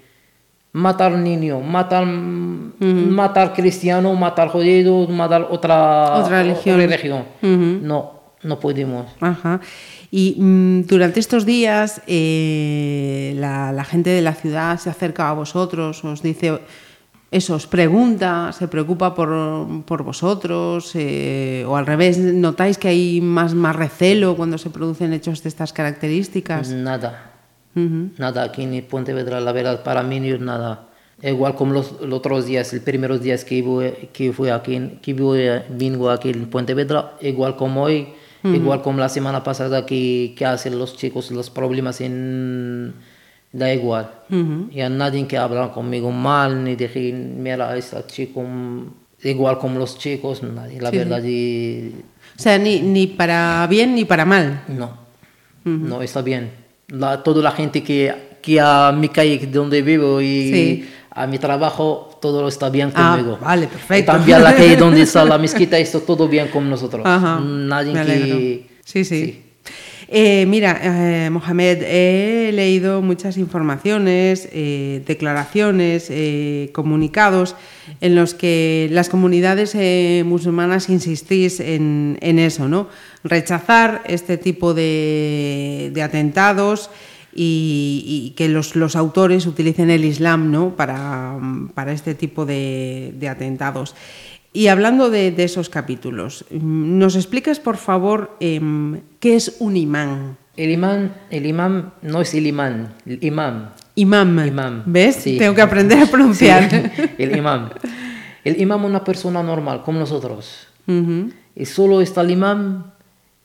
Matar 0.73 1.13
niño, 1.13 1.61
matar, 1.61 2.05
matar 2.05 3.53
cristiano, 3.53 4.13
matar 4.15 4.49
judío, 4.49 5.07
matar 5.07 5.47
otra, 5.49 6.15
Otra 6.17 6.43
religión. 6.43 7.25
No, 7.41 8.19
no 8.41 8.59
podemos. 8.59 9.05
Ajá. 9.21 9.61
Y 10.11 10.35
mm, 10.37 10.85
durante 10.85 11.19
estos 11.19 11.45
días 11.45 12.01
eh, 12.05 13.33
la, 13.37 13.71
la 13.71 13.83
gente 13.83 14.09
de 14.09 14.21
la 14.21 14.33
ciudad 14.33 14.77
se 14.77 14.89
acerca 14.89 15.29
a 15.29 15.33
vosotros, 15.33 16.03
os 16.03 16.21
dice 16.21 16.59
eso, 17.31 17.55
os 17.55 17.65
pregunta, 17.65 18.51
se 18.53 18.67
preocupa 18.67 19.15
por, 19.15 19.83
por 19.85 20.03
vosotros, 20.03 20.91
eh, 20.93 21.65
o 21.67 21.75
al 21.75 21.87
revés, 21.87 22.19
¿notáis 22.19 22.77
que 22.77 22.89
hay 22.89 23.21
más, 23.21 23.55
más 23.55 23.75
recelo 23.75 24.35
cuando 24.35 24.59
se 24.59 24.69
producen 24.69 25.13
hechos 25.13 25.41
de 25.41 25.49
estas 25.49 25.73
características? 25.73 26.69
Nada. 26.69 27.32
Ujú. 27.75 28.09
Nada 28.17 28.43
aquí 28.43 28.63
en 28.63 28.83
Pontevedra, 28.85 29.39
la 29.41 29.51
verdad, 29.51 29.83
para 29.83 30.03
mí 30.03 30.19
no 30.19 30.27
es 30.27 30.39
nada. 30.39 30.87
Igual 31.21 31.55
como 31.55 31.73
los, 31.73 32.01
los 32.01 32.13
otros 32.19 32.45
días, 32.45 32.73
los 32.73 32.81
primeros 32.83 33.21
días 33.21 33.45
que, 33.45 33.61
voy, 33.61 33.91
que 34.11 34.33
fui 34.33 34.49
aquí, 34.49 34.75
en- 34.75 34.99
que 34.99 35.13
voy, 35.13 35.47
vengo 35.69 36.09
aquí 36.09 36.29
en 36.29 36.49
Pontevedra, 36.49 37.13
igual 37.21 37.55
como 37.55 37.83
hoy, 37.83 38.07
igual 38.43 38.81
como 38.81 38.99
la 38.99 39.07
semana 39.07 39.41
pasada 39.43 39.85
que, 39.85 40.33
que 40.37 40.45
hacen 40.45 40.77
los 40.77 40.97
chicos 40.97 41.31
los 41.31 41.49
problemas 41.49 42.01
en... 42.01 42.93
Da 43.53 43.71
igual. 43.73 44.09
Y 44.71 44.81
a 44.81 44.89
nadie 44.89 45.27
que 45.27 45.37
habla 45.37 45.71
conmigo 45.71 46.11
mal, 46.11 46.63
ni 46.63 46.75
dije, 46.75 47.13
mira, 47.13 47.77
este 47.77 48.03
chico, 48.07 48.43
igual 49.23 49.59
como 49.59 49.77
los 49.79 49.97
chicos, 49.97 50.41
nadie, 50.43 50.81
la 50.81 50.89
Sí, 50.89 50.97
sí. 50.97 51.03
verdad, 51.03 51.23
y- 51.23 51.93
O 52.37 52.41
sea, 52.41 52.57
ni, 52.57 52.81
ni 52.81 53.07
para 53.07 53.65
bien 53.69 53.93
ni 53.95 54.05
para 54.05 54.25
mal. 54.25 54.63
no, 54.67 54.97
no 55.63 56.01
está 56.01 56.21
bien. 56.21 56.62
La, 56.93 57.23
toda 57.23 57.41
la 57.41 57.51
gente 57.51 57.81
que, 57.83 58.13
que 58.41 58.59
a 58.61 58.91
mi 58.95 59.09
calle 59.09 59.47
donde 59.51 59.81
vivo 59.81 60.21
y 60.21 60.49
Sí. 60.51 60.89
a 61.11 61.25
mi 61.27 61.37
trabajo, 61.39 62.17
todo 62.21 62.47
está 62.47 62.69
bien 62.69 62.91
Ah, 62.93 63.15
conmigo. 63.15 63.37
vale, 63.41 63.67
perfecto. 63.67 64.11
También 64.11 64.43
la 64.43 64.55
calle 64.55 64.75
donde 64.77 65.01
está 65.01 65.25
la 65.25 65.37
mezquita, 65.45 65.77
está 65.77 65.99
todo 65.99 66.27
bien 66.27 66.47
con 66.49 66.69
nosotros. 66.69 67.03
Ajá, 67.05 67.39
Nadie 67.39 67.93
me 67.93 67.99
alegro. 67.99 68.37
que... 68.37 68.67
Sí, 68.85 69.03
sí. 69.05 69.39
Eh, 70.15 70.45
mira, 70.47 70.79
eh, 70.83 71.29
Mohamed, 71.31 71.81
he 71.87 72.51
leído 72.53 73.01
muchas 73.01 73.37
informaciones, 73.37 74.47
eh, 74.51 75.01
declaraciones, 75.07 76.11
comunicados 76.71 77.55
en 78.01 78.13
los 78.15 78.33
que 78.35 78.87
las 78.91 79.09
comunidades 79.09 79.75
musulmanas 80.25 80.89
insistís 80.89 81.59
en, 81.59 82.17
en 82.21 82.37
eso, 82.37 82.67
¿no? 82.67 82.87
Rechazar 83.23 84.03
este 84.05 84.37
tipo 84.37 84.73
de, 84.73 85.91
de 85.93 86.01
atentados 86.01 86.89
y, 87.33 88.03
y 88.05 88.35
que 88.35 88.49
los, 88.49 88.75
los 88.75 88.95
autores 88.95 89.47
utilicen 89.47 89.89
el 89.89 90.05
Islam, 90.05 90.51
¿no? 90.51 90.75
Para, 90.75 91.37
para 91.73 91.93
este 91.93 92.15
tipo 92.15 92.45
de, 92.45 93.13
de 93.17 93.29
atentados. 93.29 93.95
Y 94.55 94.67
hablando 94.67 95.09
de, 95.09 95.31
de 95.31 95.45
esos 95.45 95.67
capítulos, 95.69 96.45
¿nos 96.51 97.15
explicas, 97.15 97.59
por 97.59 97.77
favor, 97.77 98.37
em, 98.39 99.01
qué 99.19 99.35
es 99.35 99.55
un 99.59 99.75
imán? 99.75 100.37
El 100.55 100.69
imán, 100.69 101.15
el 101.31 101.47
imán 101.47 101.93
no 102.03 102.21
es 102.21 102.35
el 102.35 102.45
imán, 102.45 102.93
el 103.07 103.23
imam. 103.23 103.71
Imam. 103.95 104.45
Imam. 104.45 104.83
¿Ves? 104.85 105.15
Sí. 105.15 105.37
Tengo 105.39 105.55
que 105.55 105.61
aprender 105.63 106.03
a 106.03 106.05
pronunciar. 106.05 106.69
Sí, 106.69 107.01
el 107.17 107.35
imam. 107.35 107.69
El 108.43 108.61
imam 108.61 108.81
es 108.81 108.89
una 108.89 109.03
persona 109.03 109.41
normal, 109.41 109.81
como 109.83 109.99
nosotros. 109.99 110.67
Ujú. 110.85 111.31
Y 111.55 111.65
solo 111.65 112.01
está 112.01 112.21
el 112.21 112.31
imam, 112.31 112.91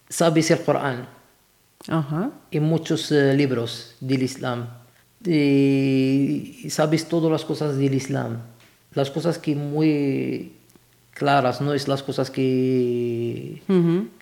sabe 0.08 0.40
el 0.40 0.62
Corán. 0.62 1.18
Ajá. 1.86 2.32
y 2.50 2.60
muchos 2.60 3.10
eh, 3.12 3.34
libros 3.34 3.94
del 4.00 4.22
Islam. 4.22 4.68
Y, 5.24 6.66
sabes 6.70 7.08
todas 7.08 7.30
las 7.30 7.44
cosas 7.44 7.78
del 7.78 7.94
Islam. 7.94 8.38
Las 8.94 9.10
cosas 9.10 9.38
que 9.38 9.54
muy 9.54 10.52
claras, 11.12 11.60
no 11.60 11.72
es 11.74 11.88
las 11.88 12.02
cosas 12.02 12.30
que... 12.30 13.62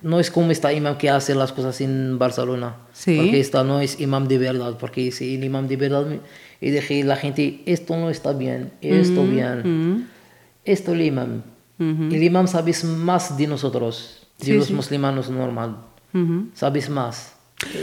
No 0.02 0.20
es 0.20 0.30
como 0.30 0.50
esta 0.50 0.72
imam 0.72 0.96
que 0.96 1.10
hace 1.10 1.34
las 1.34 1.52
cosas 1.52 1.80
en 1.80 2.18
Barcelona. 2.18 2.76
Sí. 2.92 3.16
Porque 3.16 3.40
esta 3.40 3.64
no 3.64 3.80
es 3.80 4.00
imam 4.00 4.28
de 4.28 4.38
verdad. 4.38 4.76
Porque 4.78 5.10
si 5.12 5.34
el 5.36 5.44
imam 5.44 5.66
de 5.66 5.76
verdad... 5.76 6.06
Y 6.60 6.70
dije 6.70 7.04
la 7.04 7.16
gente, 7.16 7.62
esto 7.66 7.96
no 7.96 8.08
está 8.08 8.32
bien, 8.32 8.72
esto 8.80 9.24
bien. 9.24 10.08
Esto 10.64 10.94
el 10.94 11.02
imam. 11.02 11.42
El 11.78 12.22
imam 12.22 12.48
sabes 12.48 12.84
más 12.84 13.36
de 13.36 13.46
nosotros, 13.46 14.25
Sí, 14.40 14.52
los 14.52 14.66
sí. 14.66 14.74
musulmanes 14.74 15.30
normal. 15.30 15.76
Sabes 16.54 16.88
más. 16.88 17.34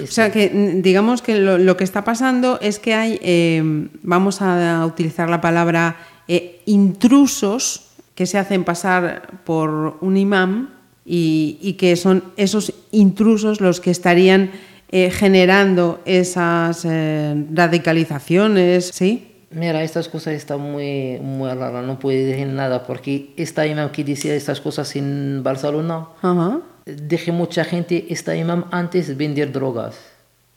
O 0.04 0.08
sea 0.08 0.32
que 0.32 0.50
digamos 0.84 1.22
que 1.22 1.36
lo, 1.36 1.58
lo 1.58 1.78
que 1.78 1.84
está 1.84 2.04
pasando 2.04 2.60
es 2.62 2.80
que 2.80 2.94
hay, 2.94 3.20
eh, 3.22 3.62
vamos 4.02 4.42
a 4.42 4.86
utilizar 4.86 5.30
la 5.30 5.42
palabra 5.42 5.98
eh, 6.28 6.62
intrusos 6.66 7.90
que 8.16 8.26
se 8.26 8.38
hacen 8.38 8.64
pasar 8.64 9.42
por 9.46 9.98
un 10.02 10.18
imán 10.18 10.70
y, 11.06 11.58
y 11.62 11.74
que 11.74 11.96
son 11.96 12.24
esos 12.38 12.74
intrusos 12.92 13.62
los 13.62 13.80
que 13.80 13.92
estarían 13.92 14.52
eh, 14.96 15.10
generando 15.10 16.02
esas 16.06 16.86
eh, 16.86 17.46
radicalizaciones, 17.52 18.92
¿sí? 18.94 19.33
Mira, 19.54 19.84
estas 19.84 20.08
cosas 20.10 20.34
están 20.34 20.60
muy, 20.60 21.20
muy 21.22 21.50
raras, 21.54 21.86
no 21.86 22.00
puedo 22.00 22.18
decir 22.26 22.48
nada, 22.48 22.84
porque 22.86 23.34
esta 23.38 23.68
imam 23.68 23.92
que 23.92 24.04
decía 24.04 24.34
estas 24.36 24.60
cosas 24.60 24.96
en 24.96 25.42
Barcelona, 25.44 26.08
Ajá. 26.22 26.60
dije 26.86 27.32
mucha 27.32 27.64
gente, 27.64 28.08
esta 28.10 28.36
imam 28.36 28.66
antes 28.72 29.16
vender 29.16 29.52
drogas 29.52 29.96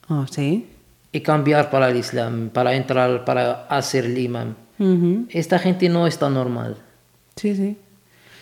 Ah, 0.09 0.25
sí. 0.31 0.67
y 1.13 1.21
cambiar 1.21 1.69
para 1.71 1.91
el 1.91 1.97
Islam, 1.99 2.49
para 2.51 2.75
entrar, 2.75 3.25
para 3.25 3.67
hacer 3.69 4.07
el 4.07 4.17
imam. 4.19 4.55
Esta 5.31 5.59
gente 5.59 5.89
no 5.89 6.07
está 6.07 6.29
normal. 6.31 6.77
Sí, 7.37 7.55
sí. 7.55 7.77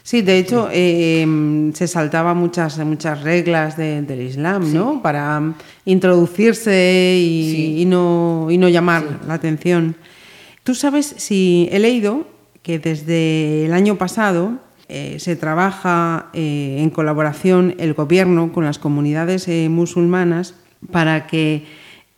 Sí, 0.02 0.20
de 0.20 0.36
hecho, 0.38 0.68
eh, 0.70 1.22
em, 1.22 1.72
se 1.72 1.88
saltaba 1.88 2.34
muchas, 2.34 2.76
muchas 2.80 3.22
reglas 3.22 3.76
de- 3.78 4.02
del 4.02 4.20
Islam, 4.20 4.70
¿no? 4.74 5.00
Para 5.00 5.40
introducirse 5.86 7.16
y, 7.18 7.50
Sí. 7.50 7.80
y 7.80 7.84
no, 7.86 8.48
y 8.50 8.58
no 8.58 8.68
llamar 8.68 9.02
la 9.26 9.34
atención. 9.34 9.96
Tú 10.64 10.74
sabes 10.74 11.14
si 11.18 11.68
he 11.70 11.78
leído 11.78 12.26
que 12.62 12.78
desde 12.78 13.66
el 13.66 13.74
año 13.74 13.98
pasado 13.98 14.54
eh, 14.88 15.16
se 15.18 15.36
trabaja 15.36 16.30
eh, 16.32 16.76
en 16.78 16.88
colaboración 16.88 17.74
el 17.78 17.92
gobierno 17.92 18.50
con 18.50 18.64
las 18.64 18.78
comunidades 18.78 19.46
eh, 19.46 19.68
musulmanas 19.68 20.54
para 20.90 21.26
que 21.26 21.66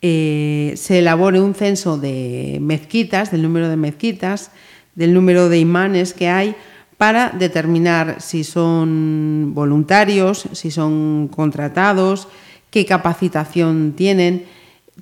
se 0.01 0.99
elabore 1.01 1.41
un 1.41 1.55
censo 1.57 1.99
de 1.99 2.59
mezquitas, 2.61 3.33
del 3.33 3.43
número 3.43 3.69
de 3.69 3.77
mezquitas, 3.77 4.53
del 4.95 5.13
número 5.13 5.49
de 5.49 5.59
imanes 5.59 6.15
que 6.15 6.29
hay, 6.29 6.55
para 6.97 7.31
determinar 7.31 8.21
si 8.21 8.45
son 8.45 9.51
voluntarios, 9.53 10.47
si 10.53 10.71
son 10.71 11.29
contratados, 11.35 12.29
qué 12.71 12.87
capacitación 12.87 13.95
tienen. 13.97 14.45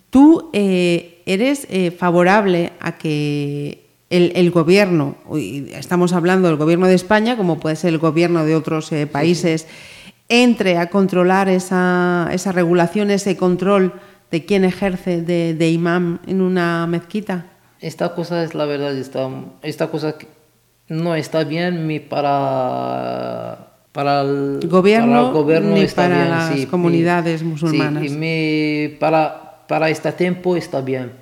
¿Tú 0.09 0.51
eres 1.27 1.67
eh, 1.71 1.91
favorable 1.91 2.73
a 2.81 2.97
que 2.99 3.85
el, 4.11 4.33
el 4.37 4.51
gobierno, 4.51 5.17
y 5.35 5.71
estamos 5.73 6.13
hablando 6.13 6.49
del 6.49 6.57
gobierno 6.57 6.87
de 6.87 6.95
España, 6.95 7.37
como 7.37 7.59
puede 7.59 7.77
ser 7.77 7.91
el 7.95 7.99
gobierno 7.99 8.45
de 8.45 8.55
otros 8.55 8.93
eh, 8.93 9.07
países, 9.07 9.67
entre 10.29 10.79
a 10.79 10.89
controlar 10.91 11.49
esa, 11.49 12.29
esa 12.33 12.53
regulación, 12.53 13.11
ese 13.11 13.37
control 13.37 13.93
de 14.31 14.45
quién 14.45 14.65
ejerce 14.65 15.21
de, 15.23 15.55
de 15.55 15.71
imam 15.71 16.19
en 16.27 16.41
una 16.41 16.87
mezquita? 16.87 17.47
Esta 17.81 18.15
cosa 18.15 18.43
es 18.43 18.55
la 18.55 18.65
verdad, 18.65 18.97
esta, 18.97 19.29
esta 19.63 19.89
cosa 19.89 20.15
no 20.89 21.15
está 21.15 21.45
bien 21.45 21.87
ni 21.87 22.01
para, 22.01 23.69
para 23.93 24.23
el 24.23 24.61
Gobierno 24.69 25.13
para 25.13 25.27
el 25.29 25.33
gobierno 25.33 25.75
ni 25.75 25.81
está 25.83 26.03
para 26.05 26.17
bien, 26.19 26.31
las 26.31 26.55
sí, 26.55 26.63
y- 26.63 26.67
comunidades 26.67 27.43
musulmanas. 27.43 28.05
y 28.05 28.09
mi- 28.11 28.89
para, 28.99 29.44
para 29.67 29.89
este 29.91 30.13
tiempo 30.13 30.57
está 30.57 30.81
bien. 30.81 31.13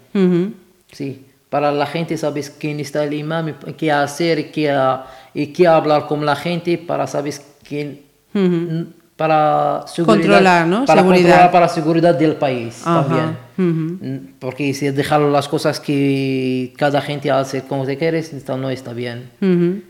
Sí, 0.91 1.25
para 1.49 1.71
la 1.73 1.87
gente 1.87 2.17
sabes 2.17 2.51
quién 2.51 2.81
está 2.81 3.05
el 3.05 3.15
imam, 3.15 3.55
y 3.67 3.73
qué 3.75 3.93
hacer 3.93 4.51
qué, 4.51 4.75
y 5.35 5.49
qué 5.49 5.67
hablar 5.67 6.07
con 6.07 6.25
la 6.25 6.37
gente 6.37 6.79
para 6.79 7.07
sabes 7.07 7.45
quién. 7.67 8.03
Para 9.23 9.85
seguridad, 9.87 10.17
Controlar, 10.19 10.67
¿no? 10.67 10.85
para 10.85 11.01
Seguridad. 11.03 11.23
controlar 11.29 11.51
para 11.53 11.69
seguridad 11.69 12.15
del 12.19 12.35
país 12.35 12.83
Ajá, 12.85 13.03
también. 13.07 13.37
ujú. 13.57 14.05
Mm, 14.05 14.33
Porque 14.41 14.75
si 14.75 14.91
dejaron 14.91 15.33
las 15.33 15.47
cosas 15.47 15.79
que 15.79 16.73
cada 16.77 17.01
gente 17.01 17.31
hace 17.31 17.63
como 17.63 17.87
te 17.87 17.97
quieres, 17.97 18.33
esto 18.33 18.57
no 18.57 18.69
está 18.69 18.93
bien. 18.93 19.31
Ujú. 19.41 19.81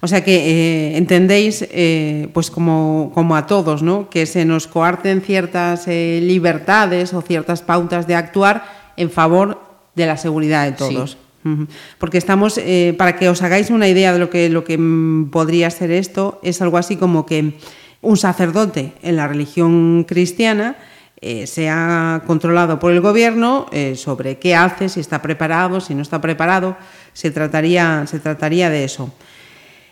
O 0.00 0.08
sea 0.08 0.24
que 0.24 0.34
eh, 0.34 0.96
entendéis, 0.96 1.64
eh, 1.70 2.30
pues 2.34 2.50
como, 2.50 3.12
como 3.14 3.36
a 3.36 3.46
todos, 3.46 3.80
¿no? 3.84 4.10
Que 4.10 4.26
se 4.26 4.44
nos 4.44 4.66
coarten 4.66 5.20
ciertas 5.20 5.86
eh, 5.86 6.18
libertades 6.20 7.14
o 7.14 7.22
ciertas 7.22 7.62
pautas 7.62 8.08
de 8.08 8.16
actuar 8.16 8.64
en 8.96 9.08
favor 9.08 9.60
de 9.94 10.06
la 10.06 10.16
seguridad 10.16 10.64
de 10.64 10.72
todos. 10.72 11.16
Ujú. 11.44 11.68
Porque 11.98 12.18
estamos, 12.18 12.58
eh, 12.58 12.92
para 12.98 13.14
que 13.16 13.28
os 13.28 13.40
hagáis 13.42 13.70
una 13.70 13.86
idea 13.86 14.12
de 14.12 14.18
lo 14.18 14.30
que, 14.30 14.48
lo 14.48 14.64
que 14.64 14.76
mm, 14.76 15.30
podría 15.30 15.70
ser 15.70 15.92
esto, 15.92 16.40
es 16.42 16.60
algo 16.60 16.76
así 16.76 16.96
como 16.96 17.24
que 17.24 17.54
un 18.02 18.16
sacerdote 18.16 18.94
en 19.02 19.16
la 19.16 19.28
religión 19.28 20.04
cristiana 20.04 20.76
eh, 21.22 21.46
sea 21.46 22.22
controlado 22.26 22.78
por 22.78 22.92
el 22.92 23.02
gobierno 23.02 23.66
eh, 23.72 23.94
sobre 23.94 24.38
qué 24.38 24.54
hace, 24.54 24.88
si 24.88 25.00
está 25.00 25.20
preparado, 25.20 25.80
si 25.80 25.94
no 25.94 26.00
está 26.00 26.18
preparado. 26.18 26.78
Se 27.12 27.30
trataría, 27.30 28.06
se 28.06 28.20
trataría 28.20 28.70
de 28.70 28.84
eso. 28.84 29.12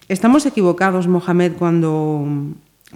Estamos 0.08 0.46
equivocados, 0.46 1.06
Mohamed, 1.06 1.52
cuando, 1.58 2.24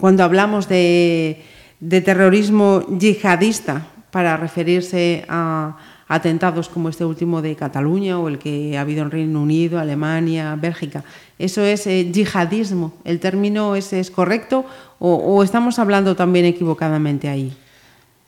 cuando 0.00 0.24
hablamos 0.24 0.66
de, 0.66 1.42
de 1.80 2.00
terrorismo 2.00 2.86
yihadista 2.98 3.86
para 4.10 4.38
referirse 4.38 5.26
a 5.28 5.76
atentados 6.14 6.68
como 6.68 6.88
este 6.88 7.04
último 7.04 7.40
de 7.40 7.56
Cataluña 7.56 8.18
o 8.18 8.28
el 8.28 8.38
que 8.38 8.76
ha 8.76 8.82
habido 8.82 9.02
en 9.02 9.10
Reino 9.10 9.40
Unido, 9.40 9.78
Alemania, 9.78 10.56
Bélgica. 10.60 11.04
¿Eso 11.38 11.62
es 11.62 11.86
eh, 11.86 12.10
yihadismo? 12.12 12.92
¿El 13.04 13.18
término 13.18 13.74
es, 13.76 14.10
correcto 14.10 14.64
o 14.98 15.42
estamos 15.42 15.78
hablando 15.78 16.14
también 16.14 16.44
equivocadamente 16.44 17.28
ahí? 17.28 17.52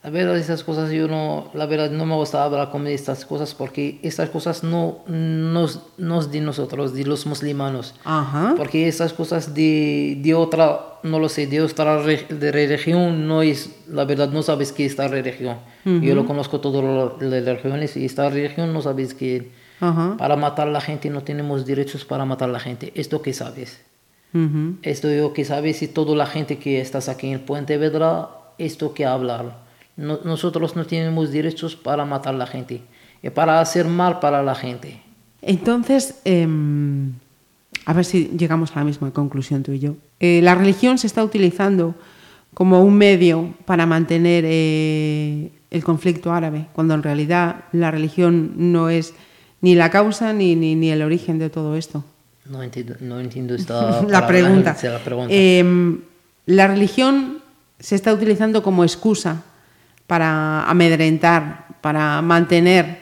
La 0.04 0.10
verdad, 0.10 0.36
esas 0.36 0.62
cosas 0.62 0.90
yo 0.92 1.08
no, 1.08 1.50
la 1.54 1.64
verdad 1.64 1.90
no 1.90 2.04
me 2.04 2.14
gusta 2.14 2.44
hablar 2.44 2.70
con 2.70 2.86
estas 2.86 3.24
cosas 3.24 3.54
porque 3.54 3.98
estas 4.02 4.28
cosas 4.28 4.62
no 4.62 4.98
nos, 5.08 5.80
nos 5.96 6.30
de 6.30 6.42
nosotros, 6.42 6.92
de 6.92 7.04
los 7.06 7.24
musulmanos. 7.24 7.94
Ajá. 8.04 8.52
Porque 8.54 8.86
estas 8.86 9.14
cosas 9.14 9.54
de, 9.54 10.18
de 10.22 10.34
otra, 10.34 10.98
no 11.04 11.18
lo 11.18 11.30
sé, 11.30 11.46
de 11.46 11.62
otra 11.62 12.02
re- 12.02 12.26
de 12.28 12.52
religión 12.52 13.26
no 13.26 13.40
es, 13.40 13.70
la 13.88 14.04
verdad 14.04 14.28
no 14.28 14.42
sabes 14.42 14.72
qué 14.72 14.84
es 14.84 14.90
esta 14.92 15.08
religión. 15.08 15.56
Yo 15.86 16.14
lo 16.14 16.26
conozco 16.26 16.60
todas 16.60 16.84
las 17.22 17.44
religiones 17.44 17.96
y 17.96 18.04
esta 18.04 18.28
religión 18.28 18.74
no 18.74 18.82
sabes 18.82 19.16
Ajá. 19.80 20.16
para 20.18 20.36
matar 20.36 20.68
a 20.68 20.70
la 20.70 20.82
gente 20.82 21.08
no 21.08 21.22
tenemos 21.22 21.64
derechos 21.64 22.04
para 22.04 22.26
matar 22.26 22.50
a 22.50 22.52
la 22.52 22.60
gente. 22.60 22.92
Esto 22.94 23.22
que 23.22 23.32
sabes. 23.32 23.80
Esto 24.82 25.10
yo 25.10 25.32
que 25.32 25.46
sabes 25.46 25.80
y 25.82 25.88
toda 25.88 26.14
la 26.14 26.26
gente 26.26 26.58
que 26.58 26.80
estás 26.82 27.08
aquí 27.08 27.28
en 27.30 27.40
Puente 27.40 27.78
Vedra, 27.78 28.28
esto 28.58 28.92
que 28.92 29.06
hablar. 29.06 29.63
No- 29.96 30.18
nosotros 30.24 30.74
no 30.76 30.84
tenemos 30.86 31.30
derechos 31.30 31.76
para 31.76 32.04
matar 32.04 32.34
a 32.34 32.38
la 32.38 32.46
gente 32.46 32.82
y 33.22 33.30
para 33.30 33.60
hacer 33.60 33.86
mal 33.86 34.18
para 34.20 34.42
la 34.42 34.54
gente. 34.54 35.00
Entonces, 35.42 36.16
em, 36.24 37.12
a 37.86 37.92
ver 37.92 38.04
si 38.04 38.30
llegamos 38.36 38.72
a 38.72 38.80
la 38.80 38.84
misma 38.84 39.10
conclusión 39.12 39.62
tú 39.62 39.72
y 39.72 39.78
yo. 39.78 39.94
Eh, 40.20 40.40
la 40.42 40.54
religión 40.54 40.98
se 40.98 41.06
está 41.06 41.22
utilizando 41.22 41.94
como 42.54 42.82
un 42.82 42.94
medio 42.96 43.54
para 43.66 43.84
mantener 43.86 44.44
eh, 44.46 45.50
el 45.70 45.84
conflicto 45.84 46.32
árabe, 46.32 46.66
cuando 46.72 46.94
en 46.94 47.02
realidad 47.02 47.64
la 47.72 47.90
religión 47.90 48.52
no 48.56 48.88
es 48.90 49.12
ni 49.60 49.74
la 49.74 49.90
causa 49.90 50.32
ni, 50.32 50.54
ni, 50.56 50.74
ni 50.74 50.90
el 50.90 51.02
origen 51.02 51.38
de 51.38 51.50
todo 51.50 51.76
esto. 51.76 52.04
No 52.46 52.62
entiendo, 52.62 52.94
no 53.00 53.20
entiendo 53.20 53.54
esta 53.54 54.02
la 54.08 54.26
pregunta. 54.26 54.76
la 54.82 54.98
pregunta. 54.98 55.32
Em, 55.34 56.00
la 56.46 56.66
religión 56.68 57.38
se 57.78 57.94
está 57.96 58.12
utilizando 58.12 58.62
como 58.62 58.84
excusa 58.84 59.42
para 60.06 60.64
amedrentar, 60.68 61.66
para 61.80 62.20
mantener 62.22 62.98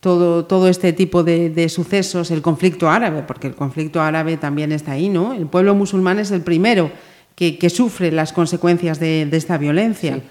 todo, 0.00 0.44
todo 0.46 0.68
este 0.68 0.92
tipo 0.92 1.22
de, 1.22 1.50
de 1.50 1.68
sucesos, 1.68 2.30
el 2.30 2.42
conflicto 2.42 2.88
árabe, 2.88 3.22
porque 3.26 3.46
el 3.46 3.54
conflicto 3.54 4.00
árabe 4.00 4.36
también 4.36 4.72
está 4.72 4.92
ahí, 4.92 5.08
¿no? 5.08 5.34
El 5.34 5.46
pueblo 5.46 5.74
musulmán 5.74 6.18
es 6.18 6.30
el 6.30 6.40
primero 6.40 6.90
que, 7.34 7.58
que 7.58 7.70
sufre 7.70 8.10
las 8.10 8.32
consecuencias 8.32 8.98
de, 8.98 9.26
de 9.26 9.36
esta 9.36 9.58
violencia. 9.58 10.16
Sí. 10.16 10.22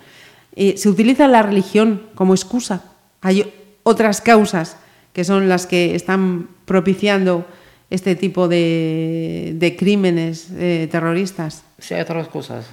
Eh, 0.56 0.78
se 0.78 0.90
utiliza 0.90 1.28
la 1.28 1.44
religión 1.44 2.02
como 2.16 2.34
excusa. 2.34 2.84
Hay 3.22 3.52
otras 3.84 4.22
causas 4.22 4.78
que 5.14 5.24
son 5.24 5.48
las 5.48 5.66
que 5.68 5.96
están 5.96 6.50
propiciando 6.66 7.46
este 7.90 8.16
tipo 8.16 8.48
de, 8.48 9.54
de 9.56 9.76
crímenes 9.76 10.50
eh, 10.58 10.88
terroristas. 10.92 11.64
Sí 11.80 11.94
hay 11.94 12.02
otras 12.02 12.28
cosas. 12.28 12.66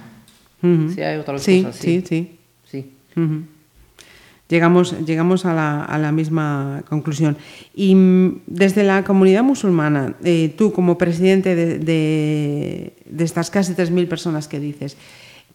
Ujú. 0.61 0.91
Sí 0.93 1.01
hay 1.01 1.17
otras 1.17 1.41
sí, 1.41 1.63
cosas. 1.63 1.75
sí, 1.75 2.01
Sí, 2.01 2.05
sí. 2.07 2.36
Llegamos, 4.49 4.95
llegamos 5.05 5.45
a, 5.45 5.53
la, 5.53 5.83
a 5.83 5.97
la 5.97 6.13
misma 6.13 6.83
conclusión. 6.89 7.35
Y 7.75 7.93
mm, 7.95 8.43
desde 8.47 8.83
la 8.85 9.03
comunidad 9.03 9.43
musulmana, 9.43 10.15
eh, 10.23 10.53
tú 10.57 10.71
como 10.71 10.97
presidente 10.97 11.53
de, 11.53 11.79
de- 11.79 12.93
de 13.05 13.23
estas 13.25 13.49
casi 13.51 13.73
3.000 13.73 14.07
personas 14.07 14.47
que 14.47 14.61
dices, 14.61 14.95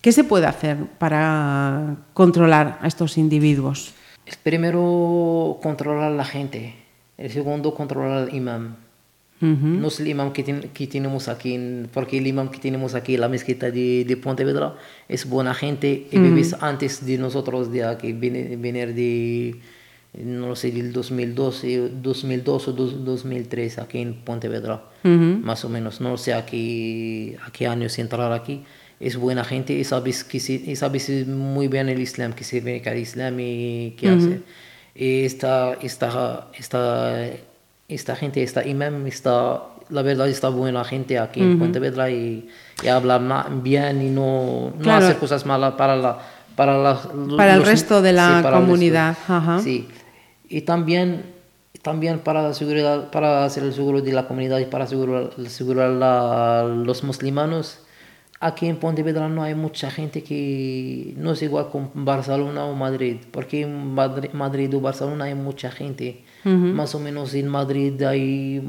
¿qué 0.03 0.13
se 0.13 0.25
puede 0.25 0.45
hacer 0.47 0.77
para 0.99 1.97
controlar 2.13 2.79
a 2.83 2.87
estos 2.87 3.17
individuos? 3.17 3.95
El 4.27 4.35
primero, 4.43 5.59
controlar 5.63 6.13
a 6.13 6.15
la 6.15 6.25
gente. 6.27 6.75
El 7.17 7.31
segundo, 7.31 7.75
controlar 7.75 8.29
al 8.29 8.35
imam. 8.35 8.77
Ujú. 9.43 9.67
No 9.67 9.89
es 9.89 9.99
el 9.99 10.07
imam 10.07 10.33
que, 10.33 10.45
ten- 10.45 10.71
que 10.73 10.87
tenemos 10.87 11.27
aquí, 11.29 11.59
porque 11.93 12.19
el 12.19 12.27
imam 12.29 12.49
que 12.49 12.59
tenemos 12.59 12.95
aquí 12.95 13.17
la 13.17 13.29
mezquita 13.29 13.71
de, 13.73 14.05
de 14.05 14.17
Pontevedra 14.17 14.77
es 15.09 15.29
buena 15.29 15.53
gente 15.53 16.07
y 16.13 16.19
vives 16.19 16.55
antes 16.61 17.05
de 17.05 17.19
nosotros 17.19 17.73
de 17.73 17.83
aquí, 17.85 18.13
viene- 18.13 18.57
venir 18.57 18.95
de, 18.95 19.57
no 20.23 20.47
lo 20.49 20.55
sé, 20.57 20.71
del 20.71 20.93
2012, 20.93 21.91
2002 22.03 22.69
o 22.69 22.73
dos- 22.73 23.05
2003 23.05 23.79
aquí 23.79 23.99
en 23.99 24.15
Pontevedra, 24.23 24.85
Ujú. 25.03 25.41
más 25.43 25.65
o 25.65 25.69
menos. 25.69 26.01
No 26.01 26.17
sé 26.17 26.35
a 26.35 26.47
qué, 26.47 27.37
a 27.45 27.51
qué 27.51 27.67
años 27.67 27.99
entrar 27.99 28.33
aquí. 28.33 28.63
Es 29.01 29.17
buena 29.17 29.43
gente 29.43 29.73
y 29.73 29.83
sabes, 29.83 30.23
que 30.23 30.39
se- 30.39 30.63
y 30.65 30.77
sabes 30.77 31.27
muy 31.27 31.67
bien 31.67 31.89
el 31.89 31.99
Islam, 32.01 32.33
que 32.35 32.45
se 32.45 32.63
que 32.63 32.89
el 32.89 32.99
Islam 32.99 33.41
y 33.41 33.95
qué 33.99 34.09
hace. 34.11 34.41
Y 34.95 35.25
esta, 35.25 35.73
esta, 35.83 36.49
esta, 36.57 37.27
esta 37.95 38.17
gente, 38.17 38.43
esta 38.43 38.67
imam, 38.67 39.07
está, 39.07 39.63
la 39.91 40.03
verdad 40.03 40.29
está 40.29 40.49
buena 40.49 40.85
gente 40.85 41.19
aquí 41.19 41.41
en 41.41 41.59
Pontevedra 41.59 42.11
y, 42.11 42.49
y 42.83 42.89
habla 42.89 43.19
bien 43.63 44.03
y 44.03 44.11
no, 44.11 44.73
hacer 44.97 45.17
cosas 45.19 45.45
malas 45.47 45.75
para 45.75 45.97
la 45.97 46.19
para, 46.57 46.77
la- 46.77 47.01
Para 47.37 47.55
el 47.55 47.61
resto 47.65 48.03
de 48.03 48.13
la 48.13 48.41
comunidad, 48.67 49.17
ajá. 49.27 49.61
Sí. 49.61 49.89
Y 50.51 50.61
también, 50.63 51.23
también 51.81 52.19
para, 52.19 52.53
seguridad, 52.53 53.11
para 53.11 53.47
hacer 53.47 53.63
el 53.65 53.73
seguro 53.73 54.03
de 54.03 54.13
la 54.13 54.29
comunidad 54.29 54.59
y 54.59 54.67
para 54.67 54.85
asegurar, 54.85 55.31
asegurar 55.47 55.89
la- 55.91 56.65
los 56.65 57.03
musulmanos, 57.05 57.79
aquí 58.39 58.67
en 58.67 58.77
Pontevedra 58.77 59.29
no 59.31 59.43
hay 59.43 59.55
mucha 59.55 59.91
gente 59.91 60.23
que 60.23 61.15
no 61.17 61.33
es 61.33 61.41
igual 61.43 61.71
con 61.71 61.91
Barcelona 61.95 62.67
o 62.67 62.75
Madrid, 62.75 63.17
porque 63.31 63.63
en 63.63 63.95
Madri- 63.95 64.31
Madrid 64.35 64.75
o 64.77 64.81
Barcelona 64.81 65.25
hay 65.25 65.35
mucha 65.35 65.71
gente. 65.71 66.23
Más 66.45 66.95
o 66.95 67.01
menos 67.01 67.35
en 67.35 67.49
Madrid 67.49 68.01
hay 68.03 68.63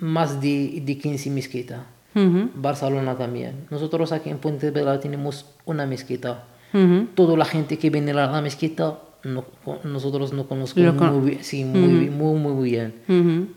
más 0.00 0.40
de, 0.40 0.82
de 0.84 0.98
15 0.98 1.30
mezquitas. 1.30 1.80
Ujú. 2.14 2.50
Barcelona 2.54 3.16
también. 3.16 3.66
Nosotros 3.70 4.12
aquí 4.12 4.30
en 4.30 4.38
Pontevedra 4.38 4.98
tenemos 5.00 5.46
una 5.64 5.86
mezquita. 5.86 6.44
Ujú. 6.74 7.06
Toda 7.14 7.36
la 7.36 7.44
gente 7.44 7.78
que 7.78 7.90
viene 7.90 8.12
a 8.12 8.26
la 8.30 8.40
mezquita, 8.42 8.98
no- 9.24 9.44
nosotros 9.84 10.32
no 10.32 10.46
conocemos 10.46 10.94
con- 10.96 11.20
muy 11.20 11.30
bien. 11.30 11.44
Sí, 11.44 11.64
muy, 11.64 12.10
muy, 12.10 12.38
muy 12.38 12.70
bien. 12.70 12.94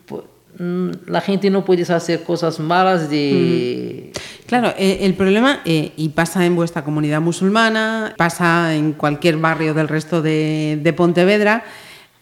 Pues, 0.06 0.22
mm, 0.58 0.90
la 1.10 1.20
gente 1.20 1.50
no 1.50 1.64
puede 1.64 1.82
hacer 1.82 2.22
cosas 2.22 2.58
malas 2.60 3.08
de... 3.10 4.12
Claro, 4.46 4.72
eh, 4.78 4.98
el 5.02 5.14
problema, 5.14 5.60
eh, 5.64 5.92
y 5.96 6.10
pasa 6.10 6.46
en 6.46 6.54
vuestra 6.54 6.84
comunidad 6.84 7.20
musulmana, 7.20 8.14
pasa 8.16 8.74
en 8.74 8.92
cualquier 8.92 9.38
barrio 9.38 9.74
del 9.74 9.88
resto 9.88 10.22
de, 10.22 10.78
de 10.82 10.92
Pontevedra, 10.92 11.64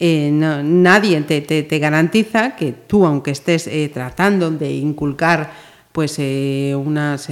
eh, 0.06 0.30
no- 0.32 0.62
nadie 0.62 1.20
te, 1.22 1.40
te- 1.40 1.62
te 1.62 1.78
garantiza 1.78 2.56
que 2.56 2.72
tú, 2.72 3.06
aunque 3.06 3.30
estés 3.30 3.66
eh, 3.66 3.90
tratando 3.92 4.50
de 4.50 4.70
inculcar 4.72 5.50
pues 5.92 6.16
eh, 6.18 6.74
unas 6.76 7.28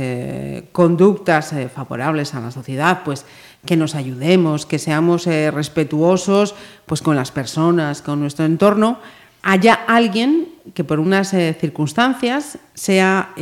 conductas 0.71 1.53
favorables 1.75 2.33
a 2.35 2.41
la 2.41 2.51
sociedad, 2.51 3.03
pues 3.05 3.27
que 3.67 3.77
nos 3.77 3.95
ayudemos, 3.97 4.67
que 4.67 4.79
seamos 4.79 5.27
respetuosos 5.27 6.55
pues 6.87 7.03
con 7.03 7.17
las 7.17 7.31
personas, 7.33 8.03
con 8.03 8.21
nuestro 8.21 8.45
entorno, 8.45 8.99
haya 9.43 9.75
alguien 9.75 10.47
que 10.75 10.85
por 10.85 11.01
unas 11.01 11.31
circunstancias 11.61 12.59
sea 12.75 13.35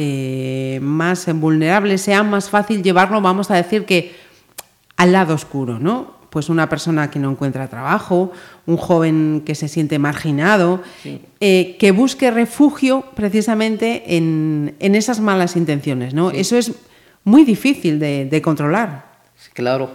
más 0.81 1.27
vulnerable, 1.35 1.99
sea 1.99 2.23
más 2.23 2.49
fácil 2.49 2.83
llevarlo, 2.83 3.21
vamos 3.21 3.51
a 3.51 3.57
decir 3.57 3.85
que 3.85 4.15
al 4.97 5.13
lado 5.13 5.35
oscuro, 5.35 5.79
¿no? 5.79 6.20
Pues 6.31 6.49
una 6.49 6.69
persona 6.69 7.11
que 7.11 7.19
no 7.19 7.31
encuentra 7.31 7.69
trabajo, 7.69 8.33
un 8.67 8.77
joven 8.77 9.43
que 9.45 9.55
se 9.55 9.69
siente 9.69 9.99
marginado, 9.99 10.81
eh, 11.41 11.77
que 11.79 11.91
busque 11.91 12.31
refugio 12.31 13.05
precisamente 13.15 14.17
en, 14.17 14.77
en 14.79 14.95
esas 14.95 15.21
malas 15.21 15.57
intenciones, 15.57 16.15
¿no? 16.15 16.31
Eso 16.31 16.57
es 16.57 16.73
muy 17.25 17.45
difícil 17.45 17.99
de, 17.99 18.27
de 18.27 18.43
controlar. 18.43 19.11
Claro. 19.55 19.91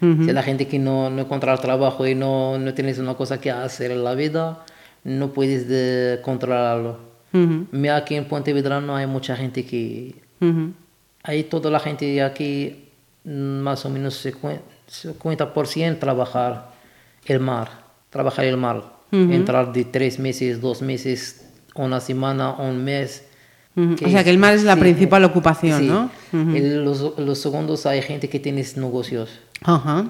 Si 0.00 0.32
la 0.32 0.44
gente 0.44 0.68
que 0.68 0.78
no, 0.78 1.10
no 1.10 1.22
encuentra 1.22 1.56
trabajo 1.56 2.06
y 2.06 2.14
no, 2.14 2.56
no 2.56 2.72
tienes 2.72 2.98
una 2.98 3.14
cosa 3.14 3.40
que 3.40 3.50
hacer 3.50 3.90
en 3.90 4.04
la 4.04 4.14
vida, 4.14 4.64
no 5.02 5.32
puedes 5.32 5.66
de 5.68 6.20
controlarlo. 6.22 6.98
Mira, 7.32 7.96
Aquí 7.96 8.14
en 8.14 8.26
Pontevedra 8.26 8.80
no 8.80 8.94
hay 8.94 9.06
mucha 9.06 9.36
gente 9.36 9.64
que... 9.64 10.14
Hay 11.24 11.44
toda 11.44 11.68
la 11.70 11.80
gente 11.80 12.04
de 12.06 12.22
aquí, 12.22 12.84
más 13.24 13.84
o 13.84 13.90
menos 13.90 14.24
50%, 14.24 14.60
50% 14.88 15.98
trabajar 15.98 16.72
el 17.26 17.40
mar, 17.40 17.68
trabajar 18.10 18.44
el 18.44 18.56
mar, 18.56 18.84
entrar 19.10 19.72
de 19.72 19.84
tres 19.84 20.18
meses, 20.18 20.60
dos 20.60 20.82
meses, 20.82 21.46
una 21.74 22.00
semana, 22.00 22.52
un 22.52 22.82
mes, 22.82 23.24
o 23.76 24.08
sea 24.08 24.24
que 24.24 24.30
el 24.30 24.38
mar 24.38 24.54
es 24.54 24.64
la 24.64 24.76
principal 24.76 25.24
ocupación, 25.24 25.86
¿no? 25.86 26.10
los, 26.32 27.18
los, 27.18 27.38
segundos 27.38 27.86
hay 27.86 28.02
gente 28.02 28.28
que 28.28 28.40
tiene 28.40 28.64
negocios. 28.76 29.30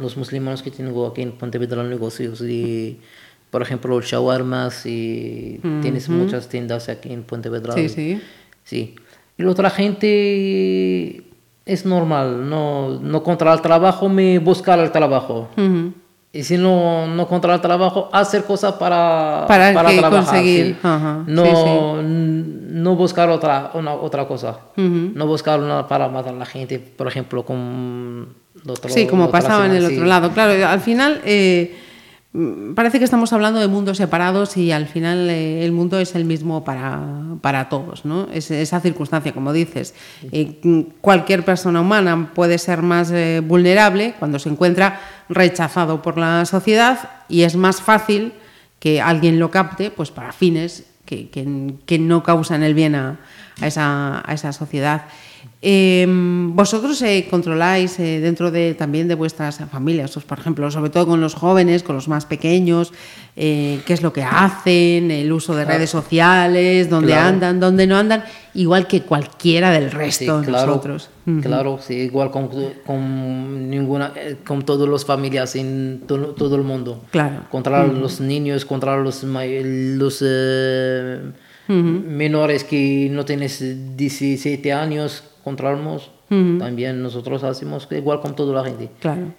Los 0.00 0.16
musulmanes 0.16 0.62
que 0.62 0.70
tienen 0.70 0.94
aquí 1.10 1.22
en 1.22 1.32
Pontevedra 1.32 1.82
negocios 1.82 2.40
y 2.42 2.98
por 3.50 3.62
ejemplo, 3.62 4.00
shawarmas 4.00 4.84
y 4.84 5.60
tienes 5.80 6.08
muchas 6.08 6.48
tiendas 6.48 6.88
aquí 6.88 7.12
en 7.12 7.22
Pontevedra. 7.22 7.74
Sí, 7.74 7.88
sí. 7.88 8.20
Sí. 8.64 8.94
Y 9.38 9.42
la 9.42 9.50
otra 9.50 9.70
gente 9.70 11.22
es 11.68 11.85
normal, 11.85 12.48
no, 12.48 12.98
no 12.98 13.22
contra 13.22 13.52
el 13.52 13.61
trabajo, 13.61 14.09
me 14.09 14.38
buscar 14.38 14.78
el 14.78 14.90
trabajo. 14.90 15.48
Y 16.33 16.42
si 16.42 16.57
no, 16.57 17.07
no 17.07 17.28
contra 17.28 17.54
el 17.54 17.61
trabajo, 17.61 18.09
hacer 18.11 18.44
cosas 18.44 18.74
para, 18.74 19.44
para, 19.46 19.72
trabajar. 19.72 20.11
Conseguir. 20.11 20.78
no, 20.83 22.02
no 22.02 22.96
buscar 22.96 23.28
otra, 23.28 23.70
una, 23.74 23.92
otra 23.92 24.26
cosa. 24.26 24.59
No 24.76 25.26
buscar 25.26 25.61
una 25.61 25.87
para 25.87 26.09
matar 26.09 26.35
a 26.35 26.38
la 26.38 26.46
gente, 26.46 26.78
por 26.78 27.07
ejemplo, 27.07 27.44
con... 27.44 28.28
Otro, 28.66 28.90
sí, 28.90 29.07
como 29.07 29.31
pasaba 29.31 29.66
en 29.66 29.72
el 29.72 29.85
otro 29.85 30.07
lado. 30.07 30.31
Claro, 30.33 30.66
al 30.66 30.81
final... 30.81 31.20
Eh, 31.24 31.85
parece 32.74 32.98
que 32.98 33.04
estamos 33.04 33.32
hablando 33.32 33.58
de 33.58 33.68
mundos 33.68 33.96
separados 33.96 34.56
y 34.56 34.70
al 34.70 34.86
final 34.86 35.30
eh, 35.30 35.64
el 35.64 35.72
mundo 35.72 35.98
es 35.98 36.14
el 36.14 36.24
mismo 36.24 36.62
para, 36.62 37.00
para 37.40 37.68
todos, 37.68 38.04
¿no? 38.04 38.28
Es, 38.32 38.50
esa 38.50 38.80
circunstancia, 38.80 39.32
como 39.32 39.52
dices. 39.52 39.94
Eh, 40.30 40.92
cualquier 41.00 41.44
persona 41.44 41.80
humana 41.80 42.30
puede 42.34 42.58
ser 42.58 42.82
más 42.82 43.10
eh, 43.10 43.40
vulnerable 43.44 44.14
cuando 44.18 44.38
se 44.38 44.50
encuentra 44.50 45.00
rechazado 45.28 46.02
por 46.02 46.18
la 46.18 46.44
sociedad 46.44 47.10
y 47.28 47.42
es 47.42 47.56
más 47.56 47.80
fácil 47.80 48.34
que 48.78 49.00
alguien 49.00 49.38
lo 49.38 49.50
capte 49.50 49.90
pues 49.90 50.10
para 50.10 50.32
fines 50.32 50.84
que, 51.04 51.30
que, 51.30 51.98
no 51.98 52.22
causan 52.22 52.62
el 52.62 52.74
bien 52.74 52.94
a, 52.94 53.18
a, 53.60 53.66
esa, 53.66 54.22
a 54.24 54.34
esa 54.34 54.52
sociedad. 54.52 55.06
Em, 55.60 56.54
vosotros 56.54 57.02
eh, 57.02 57.26
controláis 57.28 57.98
eh, 57.98 58.20
dentro 58.20 58.52
de, 58.52 58.74
también 58.74 59.08
de 59.08 59.16
vuestras 59.16 59.58
familias, 59.72 60.16
por 60.24 60.38
ejemplo, 60.38 60.70
sobre 60.70 60.90
todo 60.90 61.08
con 61.08 61.20
los 61.20 61.34
jóvenes, 61.34 61.82
con 61.82 61.96
los 61.96 62.06
más 62.06 62.26
pequeños, 62.26 62.92
eh, 63.34 63.80
qué 63.84 63.92
es 63.92 64.00
lo 64.00 64.12
que 64.12 64.22
hacen, 64.22 65.10
el 65.10 65.32
uso 65.32 65.56
de 65.56 65.64
redes 65.64 65.90
sociales, 65.90 66.88
dónde 66.88 67.14
andan, 67.14 67.58
dónde 67.58 67.88
no 67.88 67.96
andan, 67.96 68.22
igual 68.54 68.86
que 68.86 69.02
cualquiera 69.02 69.72
del 69.72 69.90
resto 69.90 70.42
de 70.42 70.52
nosotros. 70.52 71.10
Claro, 71.42 71.80
sí, 71.82 71.94
igual 71.94 72.30
con, 72.30 72.48
con, 72.86 73.68
ninguna, 73.68 74.12
con 74.46 74.64
todas 74.64 74.88
las 74.88 75.04
familias 75.04 75.56
en 75.56 76.04
todo, 76.06 76.54
el 76.54 76.62
mundo. 76.62 77.02
Claro. 77.10 77.46
Contra 77.50 77.84
los 77.84 78.20
niños, 78.20 78.64
contra 78.64 78.96
los, 78.96 79.24
los 79.24 80.24
menores 81.68 82.62
que 82.62 83.08
no 83.10 83.24
tienen 83.24 83.96
17 83.96 84.72
años 84.72 85.24
controlamos, 85.48 86.11
también 86.28 87.02
nosotros 87.02 87.42
hacemos 87.42 87.88
igual 87.90 88.20
con 88.20 88.37
toda 88.37 88.52
la 88.54 88.68
gente. 88.68 88.90
Claro. 89.00 89.32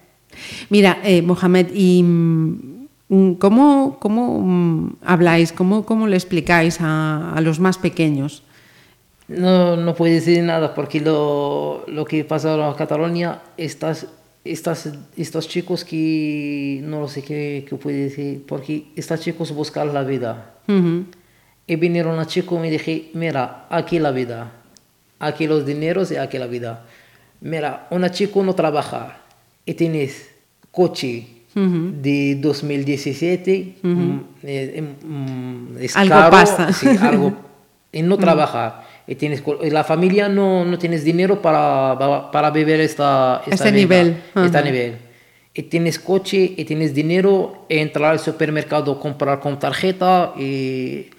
Mira, 0.68 0.98
eh, 1.04 1.22
Mohamed, 1.22 1.68
¿y 1.72 2.02
mm, 2.02 3.34
cómo, 3.38 3.98
cómo 4.00 4.40
mm, 4.40 4.96
habláis, 5.04 5.52
cómo, 5.52 5.84
cómo 5.84 6.08
le 6.08 6.16
explicáis 6.16 6.80
a, 6.80 7.32
a, 7.32 7.40
los 7.40 7.60
más 7.60 7.78
pequeños? 7.78 8.42
No, 9.28 9.76
no 9.76 9.94
puedo 9.94 10.12
decir 10.12 10.42
nada 10.42 10.74
porque 10.74 11.00
lo, 11.00 11.84
lo 11.86 12.04
que 12.04 12.24
pasa 12.24 12.54
en 12.54 12.74
Cataluña, 12.74 13.40
estas, 13.56 14.08
estas, 14.44 14.92
estos 15.16 15.48
chicos 15.48 15.84
que 15.84 16.80
no 16.82 17.00
lo 17.00 17.08
sé 17.08 17.22
qué, 17.22 17.64
qué 17.68 17.76
puedo 17.76 17.96
decir, 17.96 18.44
porque 18.48 18.86
estos 18.96 19.20
chicos 19.20 19.52
buscan 19.52 19.94
la 19.94 20.02
vida. 20.02 20.56
Y 21.66 21.76
vinieron 21.76 22.18
a 22.18 22.26
chico 22.26 22.56
y 22.56 22.58
me 22.58 22.70
dije, 22.70 23.10
mira, 23.14 23.66
aquí 23.70 23.98
la 24.00 24.10
vida 24.10 24.59
aquí 25.20 25.46
los 25.46 25.64
dineros 25.64 26.10
y 26.10 26.16
aquí 26.16 26.38
la 26.38 26.46
vida. 26.46 26.84
Mira, 27.40 27.86
una 27.90 28.10
chico 28.10 28.42
no 28.42 28.54
trabaja 28.54 29.18
y 29.64 29.74
tienes 29.74 30.30
coche 30.72 31.26
de 31.54 32.36
2017, 32.40 33.76
mm, 33.82 34.18
eh, 34.44 34.82
mm, 35.02 35.76
es 35.80 35.96
algo 35.96 36.14
caro, 36.14 36.30
pasa. 36.30 36.68
algo, 37.02 37.32
y 37.92 38.02
no 38.02 38.16
trabaja. 38.18 38.84
Y 39.06 39.16
tienes, 39.16 39.42
la 39.62 39.82
familia 39.82 40.28
no, 40.28 40.64
no 40.64 40.78
tienes 40.78 41.02
dinero 41.02 41.42
para, 41.42 42.30
para 42.30 42.50
beber 42.50 42.80
esta, 42.80 43.42
esta 43.46 43.66
este 43.66 43.72
nivel. 43.72 44.22
Este 44.36 44.62
nivel. 44.62 44.96
Y 45.52 45.62
tienes 45.64 45.98
coche 45.98 46.54
y 46.56 46.64
tienes 46.64 46.94
dinero, 46.94 47.66
entrar 47.68 48.12
al 48.12 48.20
supermercado, 48.20 49.00
comprar 49.00 49.40
con 49.40 49.58
tarjeta 49.58 50.32
y 50.38 51.10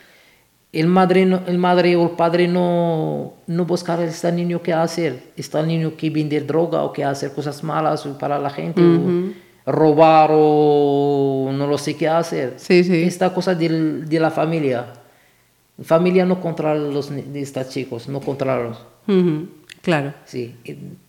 el 0.74 0.88
madre, 0.88 1.24
el 1.24 1.58
madre 1.58 1.96
o 1.96 2.04
el 2.04 2.12
padre 2.12 2.48
no, 2.48 3.34
no 3.48 3.66
buscar 3.66 4.00
a 4.00 4.06
este 4.06 4.32
niño 4.32 4.62
qué 4.62 4.74
hacer, 4.74 5.32
este 5.36 5.62
niño 5.64 5.98
que 5.98 6.10
vende 6.10 6.40
droga 6.40 6.84
o 6.84 6.94
que 6.94 7.04
hacer 7.04 7.34
cosas 7.34 7.64
malas 7.64 8.08
para 8.20 8.40
la 8.40 8.50
gente, 8.50 8.82
robar 9.66 10.30
o 10.34 11.52
no 11.54 11.68
lo 11.68 11.78
sé 11.78 11.96
qué 11.98 12.08
hacer. 12.08 12.54
Sí, 12.58 12.84
sí. 12.84 13.04
Esta 13.04 13.34
cosa 13.34 13.54
de, 13.54 13.70
de 14.04 14.20
la 14.20 14.32
familia. 14.32 14.94
La 15.78 15.84
familia 15.86 16.26
no 16.26 16.40
controla 16.40 16.76
los 16.76 17.12
estos 17.12 17.70
chicos, 17.70 18.08
no 18.08 18.22
controla 18.22 18.78
Claro. 19.82 20.14
Sí. 20.26 20.56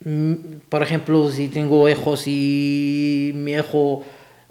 Mm, 0.05 0.35
por 0.69 0.83
ejemplo, 0.83 1.31
si 1.31 1.49
tengo 1.49 1.89
hijos 1.89 2.25
y 2.27 3.33
mi 3.35 3.53
hijo 3.53 4.03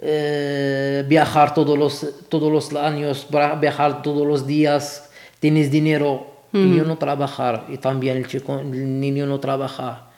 eh, 0.02 1.06
viajar 1.08 1.54
todos 1.54 1.78
los, 1.78 2.08
todos 2.28 2.52
los 2.52 2.74
años, 2.74 3.28
viajar 3.60 4.02
todos 4.02 4.26
los 4.26 4.48
días, 4.48 5.10
tienes 5.40 5.70
dinero 5.70 6.28
y 6.54 6.76
yo 6.76 6.84
no 6.84 6.98
trabajar, 6.98 7.66
y 7.70 7.78
también 7.78 8.18
el, 8.18 8.28
chico, 8.28 8.60
el 8.60 9.00
niño 9.00 9.26
no 9.26 9.40
trabaja, 9.40 10.10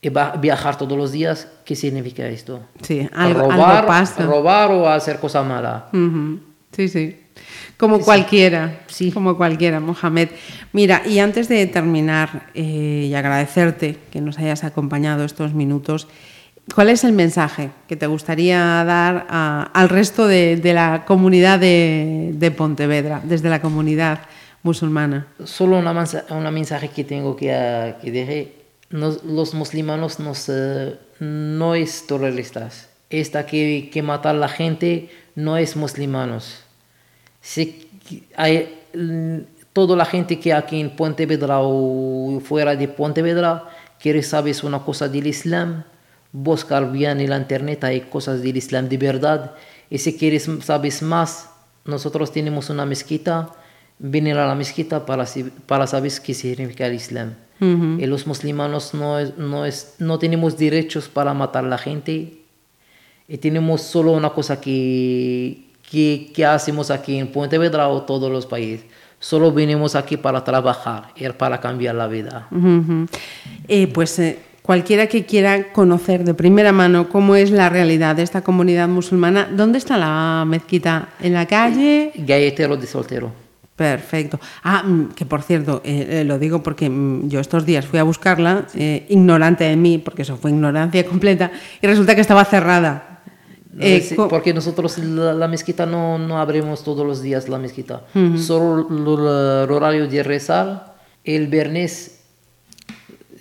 y 0.00 0.08
va 0.10 0.36
viajar 0.36 0.78
todos 0.78 0.96
los 0.96 1.10
días, 1.10 1.48
¿qué 1.64 1.74
significa 1.74 2.28
esto? 2.28 2.60
Sí, 2.82 3.08
algo, 3.12 3.50
robar, 3.50 3.86
pasa. 3.86 4.24
robar 4.24 4.70
o 4.70 4.88
hacer 4.88 5.18
cosas 5.18 5.44
malas. 5.44 5.84
Sí, 6.70 6.88
sí. 6.88 7.16
Como 7.76 8.00
cualquiera, 8.00 8.80
sí. 8.88 9.10
como 9.10 9.36
cualquiera, 9.36 9.80
Mohamed. 9.80 10.28
Mira, 10.72 11.02
y 11.06 11.18
antes 11.18 11.48
de 11.48 11.66
terminar 11.66 12.50
eh, 12.54 13.06
y 13.08 13.14
agradecerte 13.14 13.98
que 14.10 14.20
nos 14.20 14.38
hayas 14.38 14.64
acompañado 14.64 15.24
estos 15.24 15.54
minutos, 15.54 16.08
¿Cuál 16.74 16.90
es 16.90 17.04
el 17.04 17.12
mensaje 17.12 17.70
que 17.86 17.96
te 17.96 18.06
gustaría 18.06 18.58
dar 18.84 19.26
al 19.28 19.88
resto 19.88 20.26
de, 20.26 20.60
la 20.62 21.04
comunidad 21.06 21.58
de, 21.58 22.54
Pontevedra, 22.56 23.20
desde 23.24 23.48
la 23.48 23.60
comunidad 23.60 24.20
musulmana? 24.62 25.26
Solo 25.44 25.78
una, 25.78 26.04
una 26.30 26.50
mensaje 26.50 26.88
que 26.88 27.04
tengo 27.04 27.36
que, 27.36 27.48
uh, 27.48 28.00
que 28.00 28.58
los 28.90 29.54
musulmanos 29.54 30.18
no 31.20 31.74
es 31.74 32.06
terroristas. 32.06 32.88
Esta 33.10 33.46
que, 33.46 33.88
que 33.90 34.02
matar 34.02 34.36
a 34.36 34.38
la 34.38 34.48
gente 34.48 35.10
no 35.34 35.56
es 35.56 35.76
musulmanos. 35.76 36.64
Si 37.40 37.88
hay, 38.36 38.78
toda 39.72 39.96
la 39.96 40.04
gente 40.04 40.38
que 40.38 40.52
aquí 40.52 40.80
en 40.80 40.90
Pontevedra 40.90 41.60
o 41.60 42.40
fuera 42.40 42.74
de 42.74 42.88
Pontevedra 42.88 43.64
quiere 44.00 44.22
saber 44.22 44.56
una 44.64 44.80
cosa 44.80 45.08
del 45.08 45.26
Islam, 45.26 45.84
buscar 46.32 46.90
bien 46.92 47.20
en 47.20 47.30
la 47.30 47.36
internet, 47.38 47.84
hay 47.84 48.02
cosas 48.02 48.42
del 48.42 48.56
Islam 48.56 48.88
de 48.88 48.96
verdad. 48.96 49.54
Y 49.90 49.98
si 49.98 50.16
quieres 50.16 50.48
sabes 50.62 51.02
más, 51.02 51.50
nosotros 51.84 52.32
tenemos 52.32 52.70
una 52.70 52.84
mezquita, 52.84 53.50
venir 53.98 54.36
a 54.36 54.46
la 54.46 54.54
mezquita 54.54 55.06
para, 55.06 55.24
para 55.66 55.86
saber 55.86 56.12
qué 56.22 56.34
significa 56.34 56.86
el 56.86 56.94
Islam. 56.94 57.34
Y 57.60 58.06
los 58.06 58.24
musulmanes 58.24 58.94
no, 58.94 59.20
no, 59.36 59.64
es, 59.66 59.96
no 59.98 60.18
tenemos 60.20 60.56
derechos 60.56 61.08
para 61.08 61.34
matar 61.34 61.64
a 61.64 61.68
la 61.68 61.78
gente. 61.78 62.34
Y 63.26 63.38
tenemos 63.38 63.82
solo 63.82 64.12
una 64.12 64.30
cosa 64.30 64.60
que, 64.60 65.64
que, 65.90 66.30
que 66.32 66.46
hacemos 66.46 66.90
aquí 66.92 67.18
en 67.18 67.32
Pontevedra 67.32 67.88
o 67.88 68.02
todos 68.02 68.30
los 68.30 68.46
países. 68.46 68.86
Solo 69.18 69.50
venimos 69.50 69.96
aquí 69.96 70.16
para 70.16 70.44
trabajar 70.44 71.12
para 71.36 71.60
cambiar 71.60 71.96
la 71.96 72.06
vida. 72.06 72.48
Eh, 73.66 73.88
pues 73.88 74.18
eh, 74.20 74.38
cualquiera 74.68 75.06
que 75.06 75.24
quiera 75.24 75.72
conocer 75.72 76.24
de 76.24 76.34
primera 76.34 76.72
mano 76.72 77.08
cómo 77.08 77.36
es 77.36 77.50
la 77.50 77.70
realidad 77.70 78.16
de 78.16 78.22
esta 78.22 78.42
comunidad 78.42 78.86
musulmana, 78.86 79.48
¿dónde 79.50 79.78
está 79.78 79.96
la 79.96 80.44
mezquita? 80.46 81.08
¿En 81.22 81.32
la 81.32 81.46
calle? 81.46 82.12
Galletero 82.14 82.76
de 82.76 82.86
Soltero. 82.86 83.32
Perfecto. 83.74 84.38
Ah, 84.62 84.82
mm, 84.82 85.14
que 85.14 85.24
por 85.24 85.40
cierto, 85.40 85.80
eh, 85.86 86.20
eh, 86.20 86.24
lo 86.24 86.38
digo 86.38 86.62
porque 86.62 86.90
mm, 86.90 87.30
yo 87.30 87.40
estos 87.40 87.64
días 87.64 87.86
fui 87.86 87.98
a 87.98 88.02
buscarla, 88.02 88.66
eh, 88.74 89.06
ignorante 89.08 89.64
de 89.64 89.76
mí, 89.76 89.96
porque 89.96 90.20
eso 90.20 90.36
fue 90.36 90.50
ignorancia 90.50 91.02
completa, 91.06 91.50
y 91.80 91.86
resulta 91.86 92.14
que 92.14 92.20
estaba 92.20 92.44
cerrada. 92.44 93.22
porque 94.28 94.52
nosotros 94.52 94.98
la, 94.98 95.48
mezquita 95.48 95.86
no, 95.86 96.18
no, 96.18 96.38
abrimos 96.38 96.84
todos 96.84 97.06
los 97.06 97.22
días 97.22 97.48
la 97.48 97.56
mezquita. 97.56 98.02
Solo 98.36 98.86
el 98.90 99.70
horario 99.72 100.06
de 100.06 100.22
rezar, 100.22 100.94
el 101.24 101.46
viernes 101.46 102.17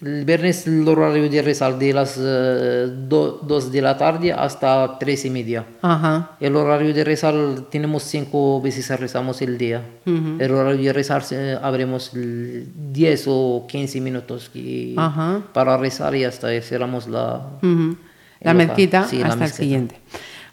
el 0.01 0.25
viernes 0.25 0.67
el 0.67 0.87
horario 0.87 1.29
de 1.29 1.41
rezar 1.41 1.77
de 1.77 1.93
las 1.93 2.17
2 2.17 3.71
de 3.71 3.81
la 3.81 3.97
tarde 3.97 4.31
hasta 4.31 4.97
3 4.99 5.25
y 5.25 5.29
media. 5.29 5.65
Ajá. 5.81 6.31
El 6.39 6.55
horario 6.55 6.93
de 6.93 7.03
rezar 7.03 7.33
tenemos 7.69 8.03
5 8.03 8.61
veces 8.61 8.89
rezamos 8.99 9.41
el 9.41 9.57
día. 9.57 9.81
El 10.05 10.51
horario 10.51 10.81
de 10.83 10.93
rezar 10.93 11.23
eh, 11.31 11.57
abrimos 11.61 12.11
10 12.13 13.25
o 13.27 13.65
15 13.67 14.01
minutos 14.01 14.49
que- 14.53 14.95
para 15.53 15.77
rezar 15.77 16.15
y 16.15 16.23
hasta 16.23 16.49
cerramos 16.61 17.07
la... 17.07 17.41
Ujú. 17.61 17.95
La 18.39 18.51
el 18.51 18.57
local. 18.57 18.67
mezquita 18.67 19.07
Sí, 19.07 19.17
la 19.17 19.23
hasta 19.25 19.33
el 19.33 19.39
mezquita. 19.39 19.63
siguiente. 19.63 19.99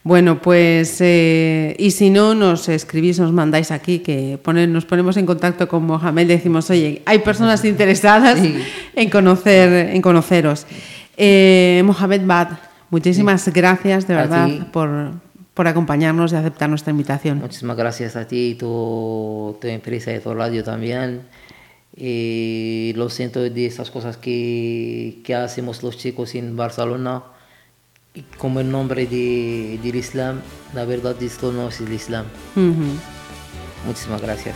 Bueno, 0.04 0.42
pues, 0.42 0.98
eh, 1.00 1.74
y 1.78 1.90
si 1.92 2.10
no, 2.10 2.34
nos 2.34 2.68
escribís, 2.68 3.18
nos 3.18 3.32
mandáis 3.32 3.70
aquí, 3.70 4.00
que 4.00 4.38
nos 4.68 4.84
ponemos 4.84 5.16
en 5.16 5.24
contacto 5.24 5.66
con 5.66 5.84
Mohamed 5.86 6.24
y 6.24 6.28
decimos, 6.28 6.68
oye, 6.68 7.00
hay 7.06 7.20
personas 7.20 7.64
interesadas 7.64 8.38
Sí. 8.38 8.54
en, 8.94 9.08
conocer, 9.08 9.94
en 9.94 10.02
conoceros. 10.02 10.66
Eh, 11.16 11.82
Mohamed 11.86 12.20
Bad, 12.26 12.48
muchísimas 12.90 13.48
gracias 13.48 14.06
de 14.06 14.14
verdad 14.14 14.48
por, 14.72 15.12
por 15.54 15.68
acompañarnos 15.68 16.32
y 16.32 16.36
aceptar 16.36 16.68
nuestra 16.68 16.90
invitación. 16.90 17.38
Muchísimas 17.38 17.78
gracias 17.78 18.14
a 18.14 18.28
ti 18.28 18.50
y 18.50 18.54
tu, 18.56 19.56
tu 19.58 19.66
empresa 19.68 20.12
y 20.12 20.18
tu 20.18 20.34
radio 20.34 20.62
también. 20.62 21.22
Y 21.96 22.92
lo 22.96 23.08
siento 23.08 23.40
de 23.40 23.66
estas 23.66 23.90
cosas 23.90 24.18
que, 24.18 25.20
que 25.24 25.34
hacemos 25.34 25.82
los 25.82 25.96
chicos 25.96 26.34
en 26.34 26.56
Barcelona. 26.58 27.22
Y 28.16 28.22
como 28.38 28.61
el 28.61 28.70
nombre 28.70 29.07
de, 29.07 29.81
del 29.83 29.96
Islam, 29.96 30.40
la 30.72 30.85
verdad 30.85 31.20
esto 31.20 31.50
no 31.50 31.68
es 31.68 31.81
el 31.81 31.92
Islam. 31.92 32.27
Ujú. 32.55 32.96
Muchísimas 33.87 34.22
gracias. 34.22 34.55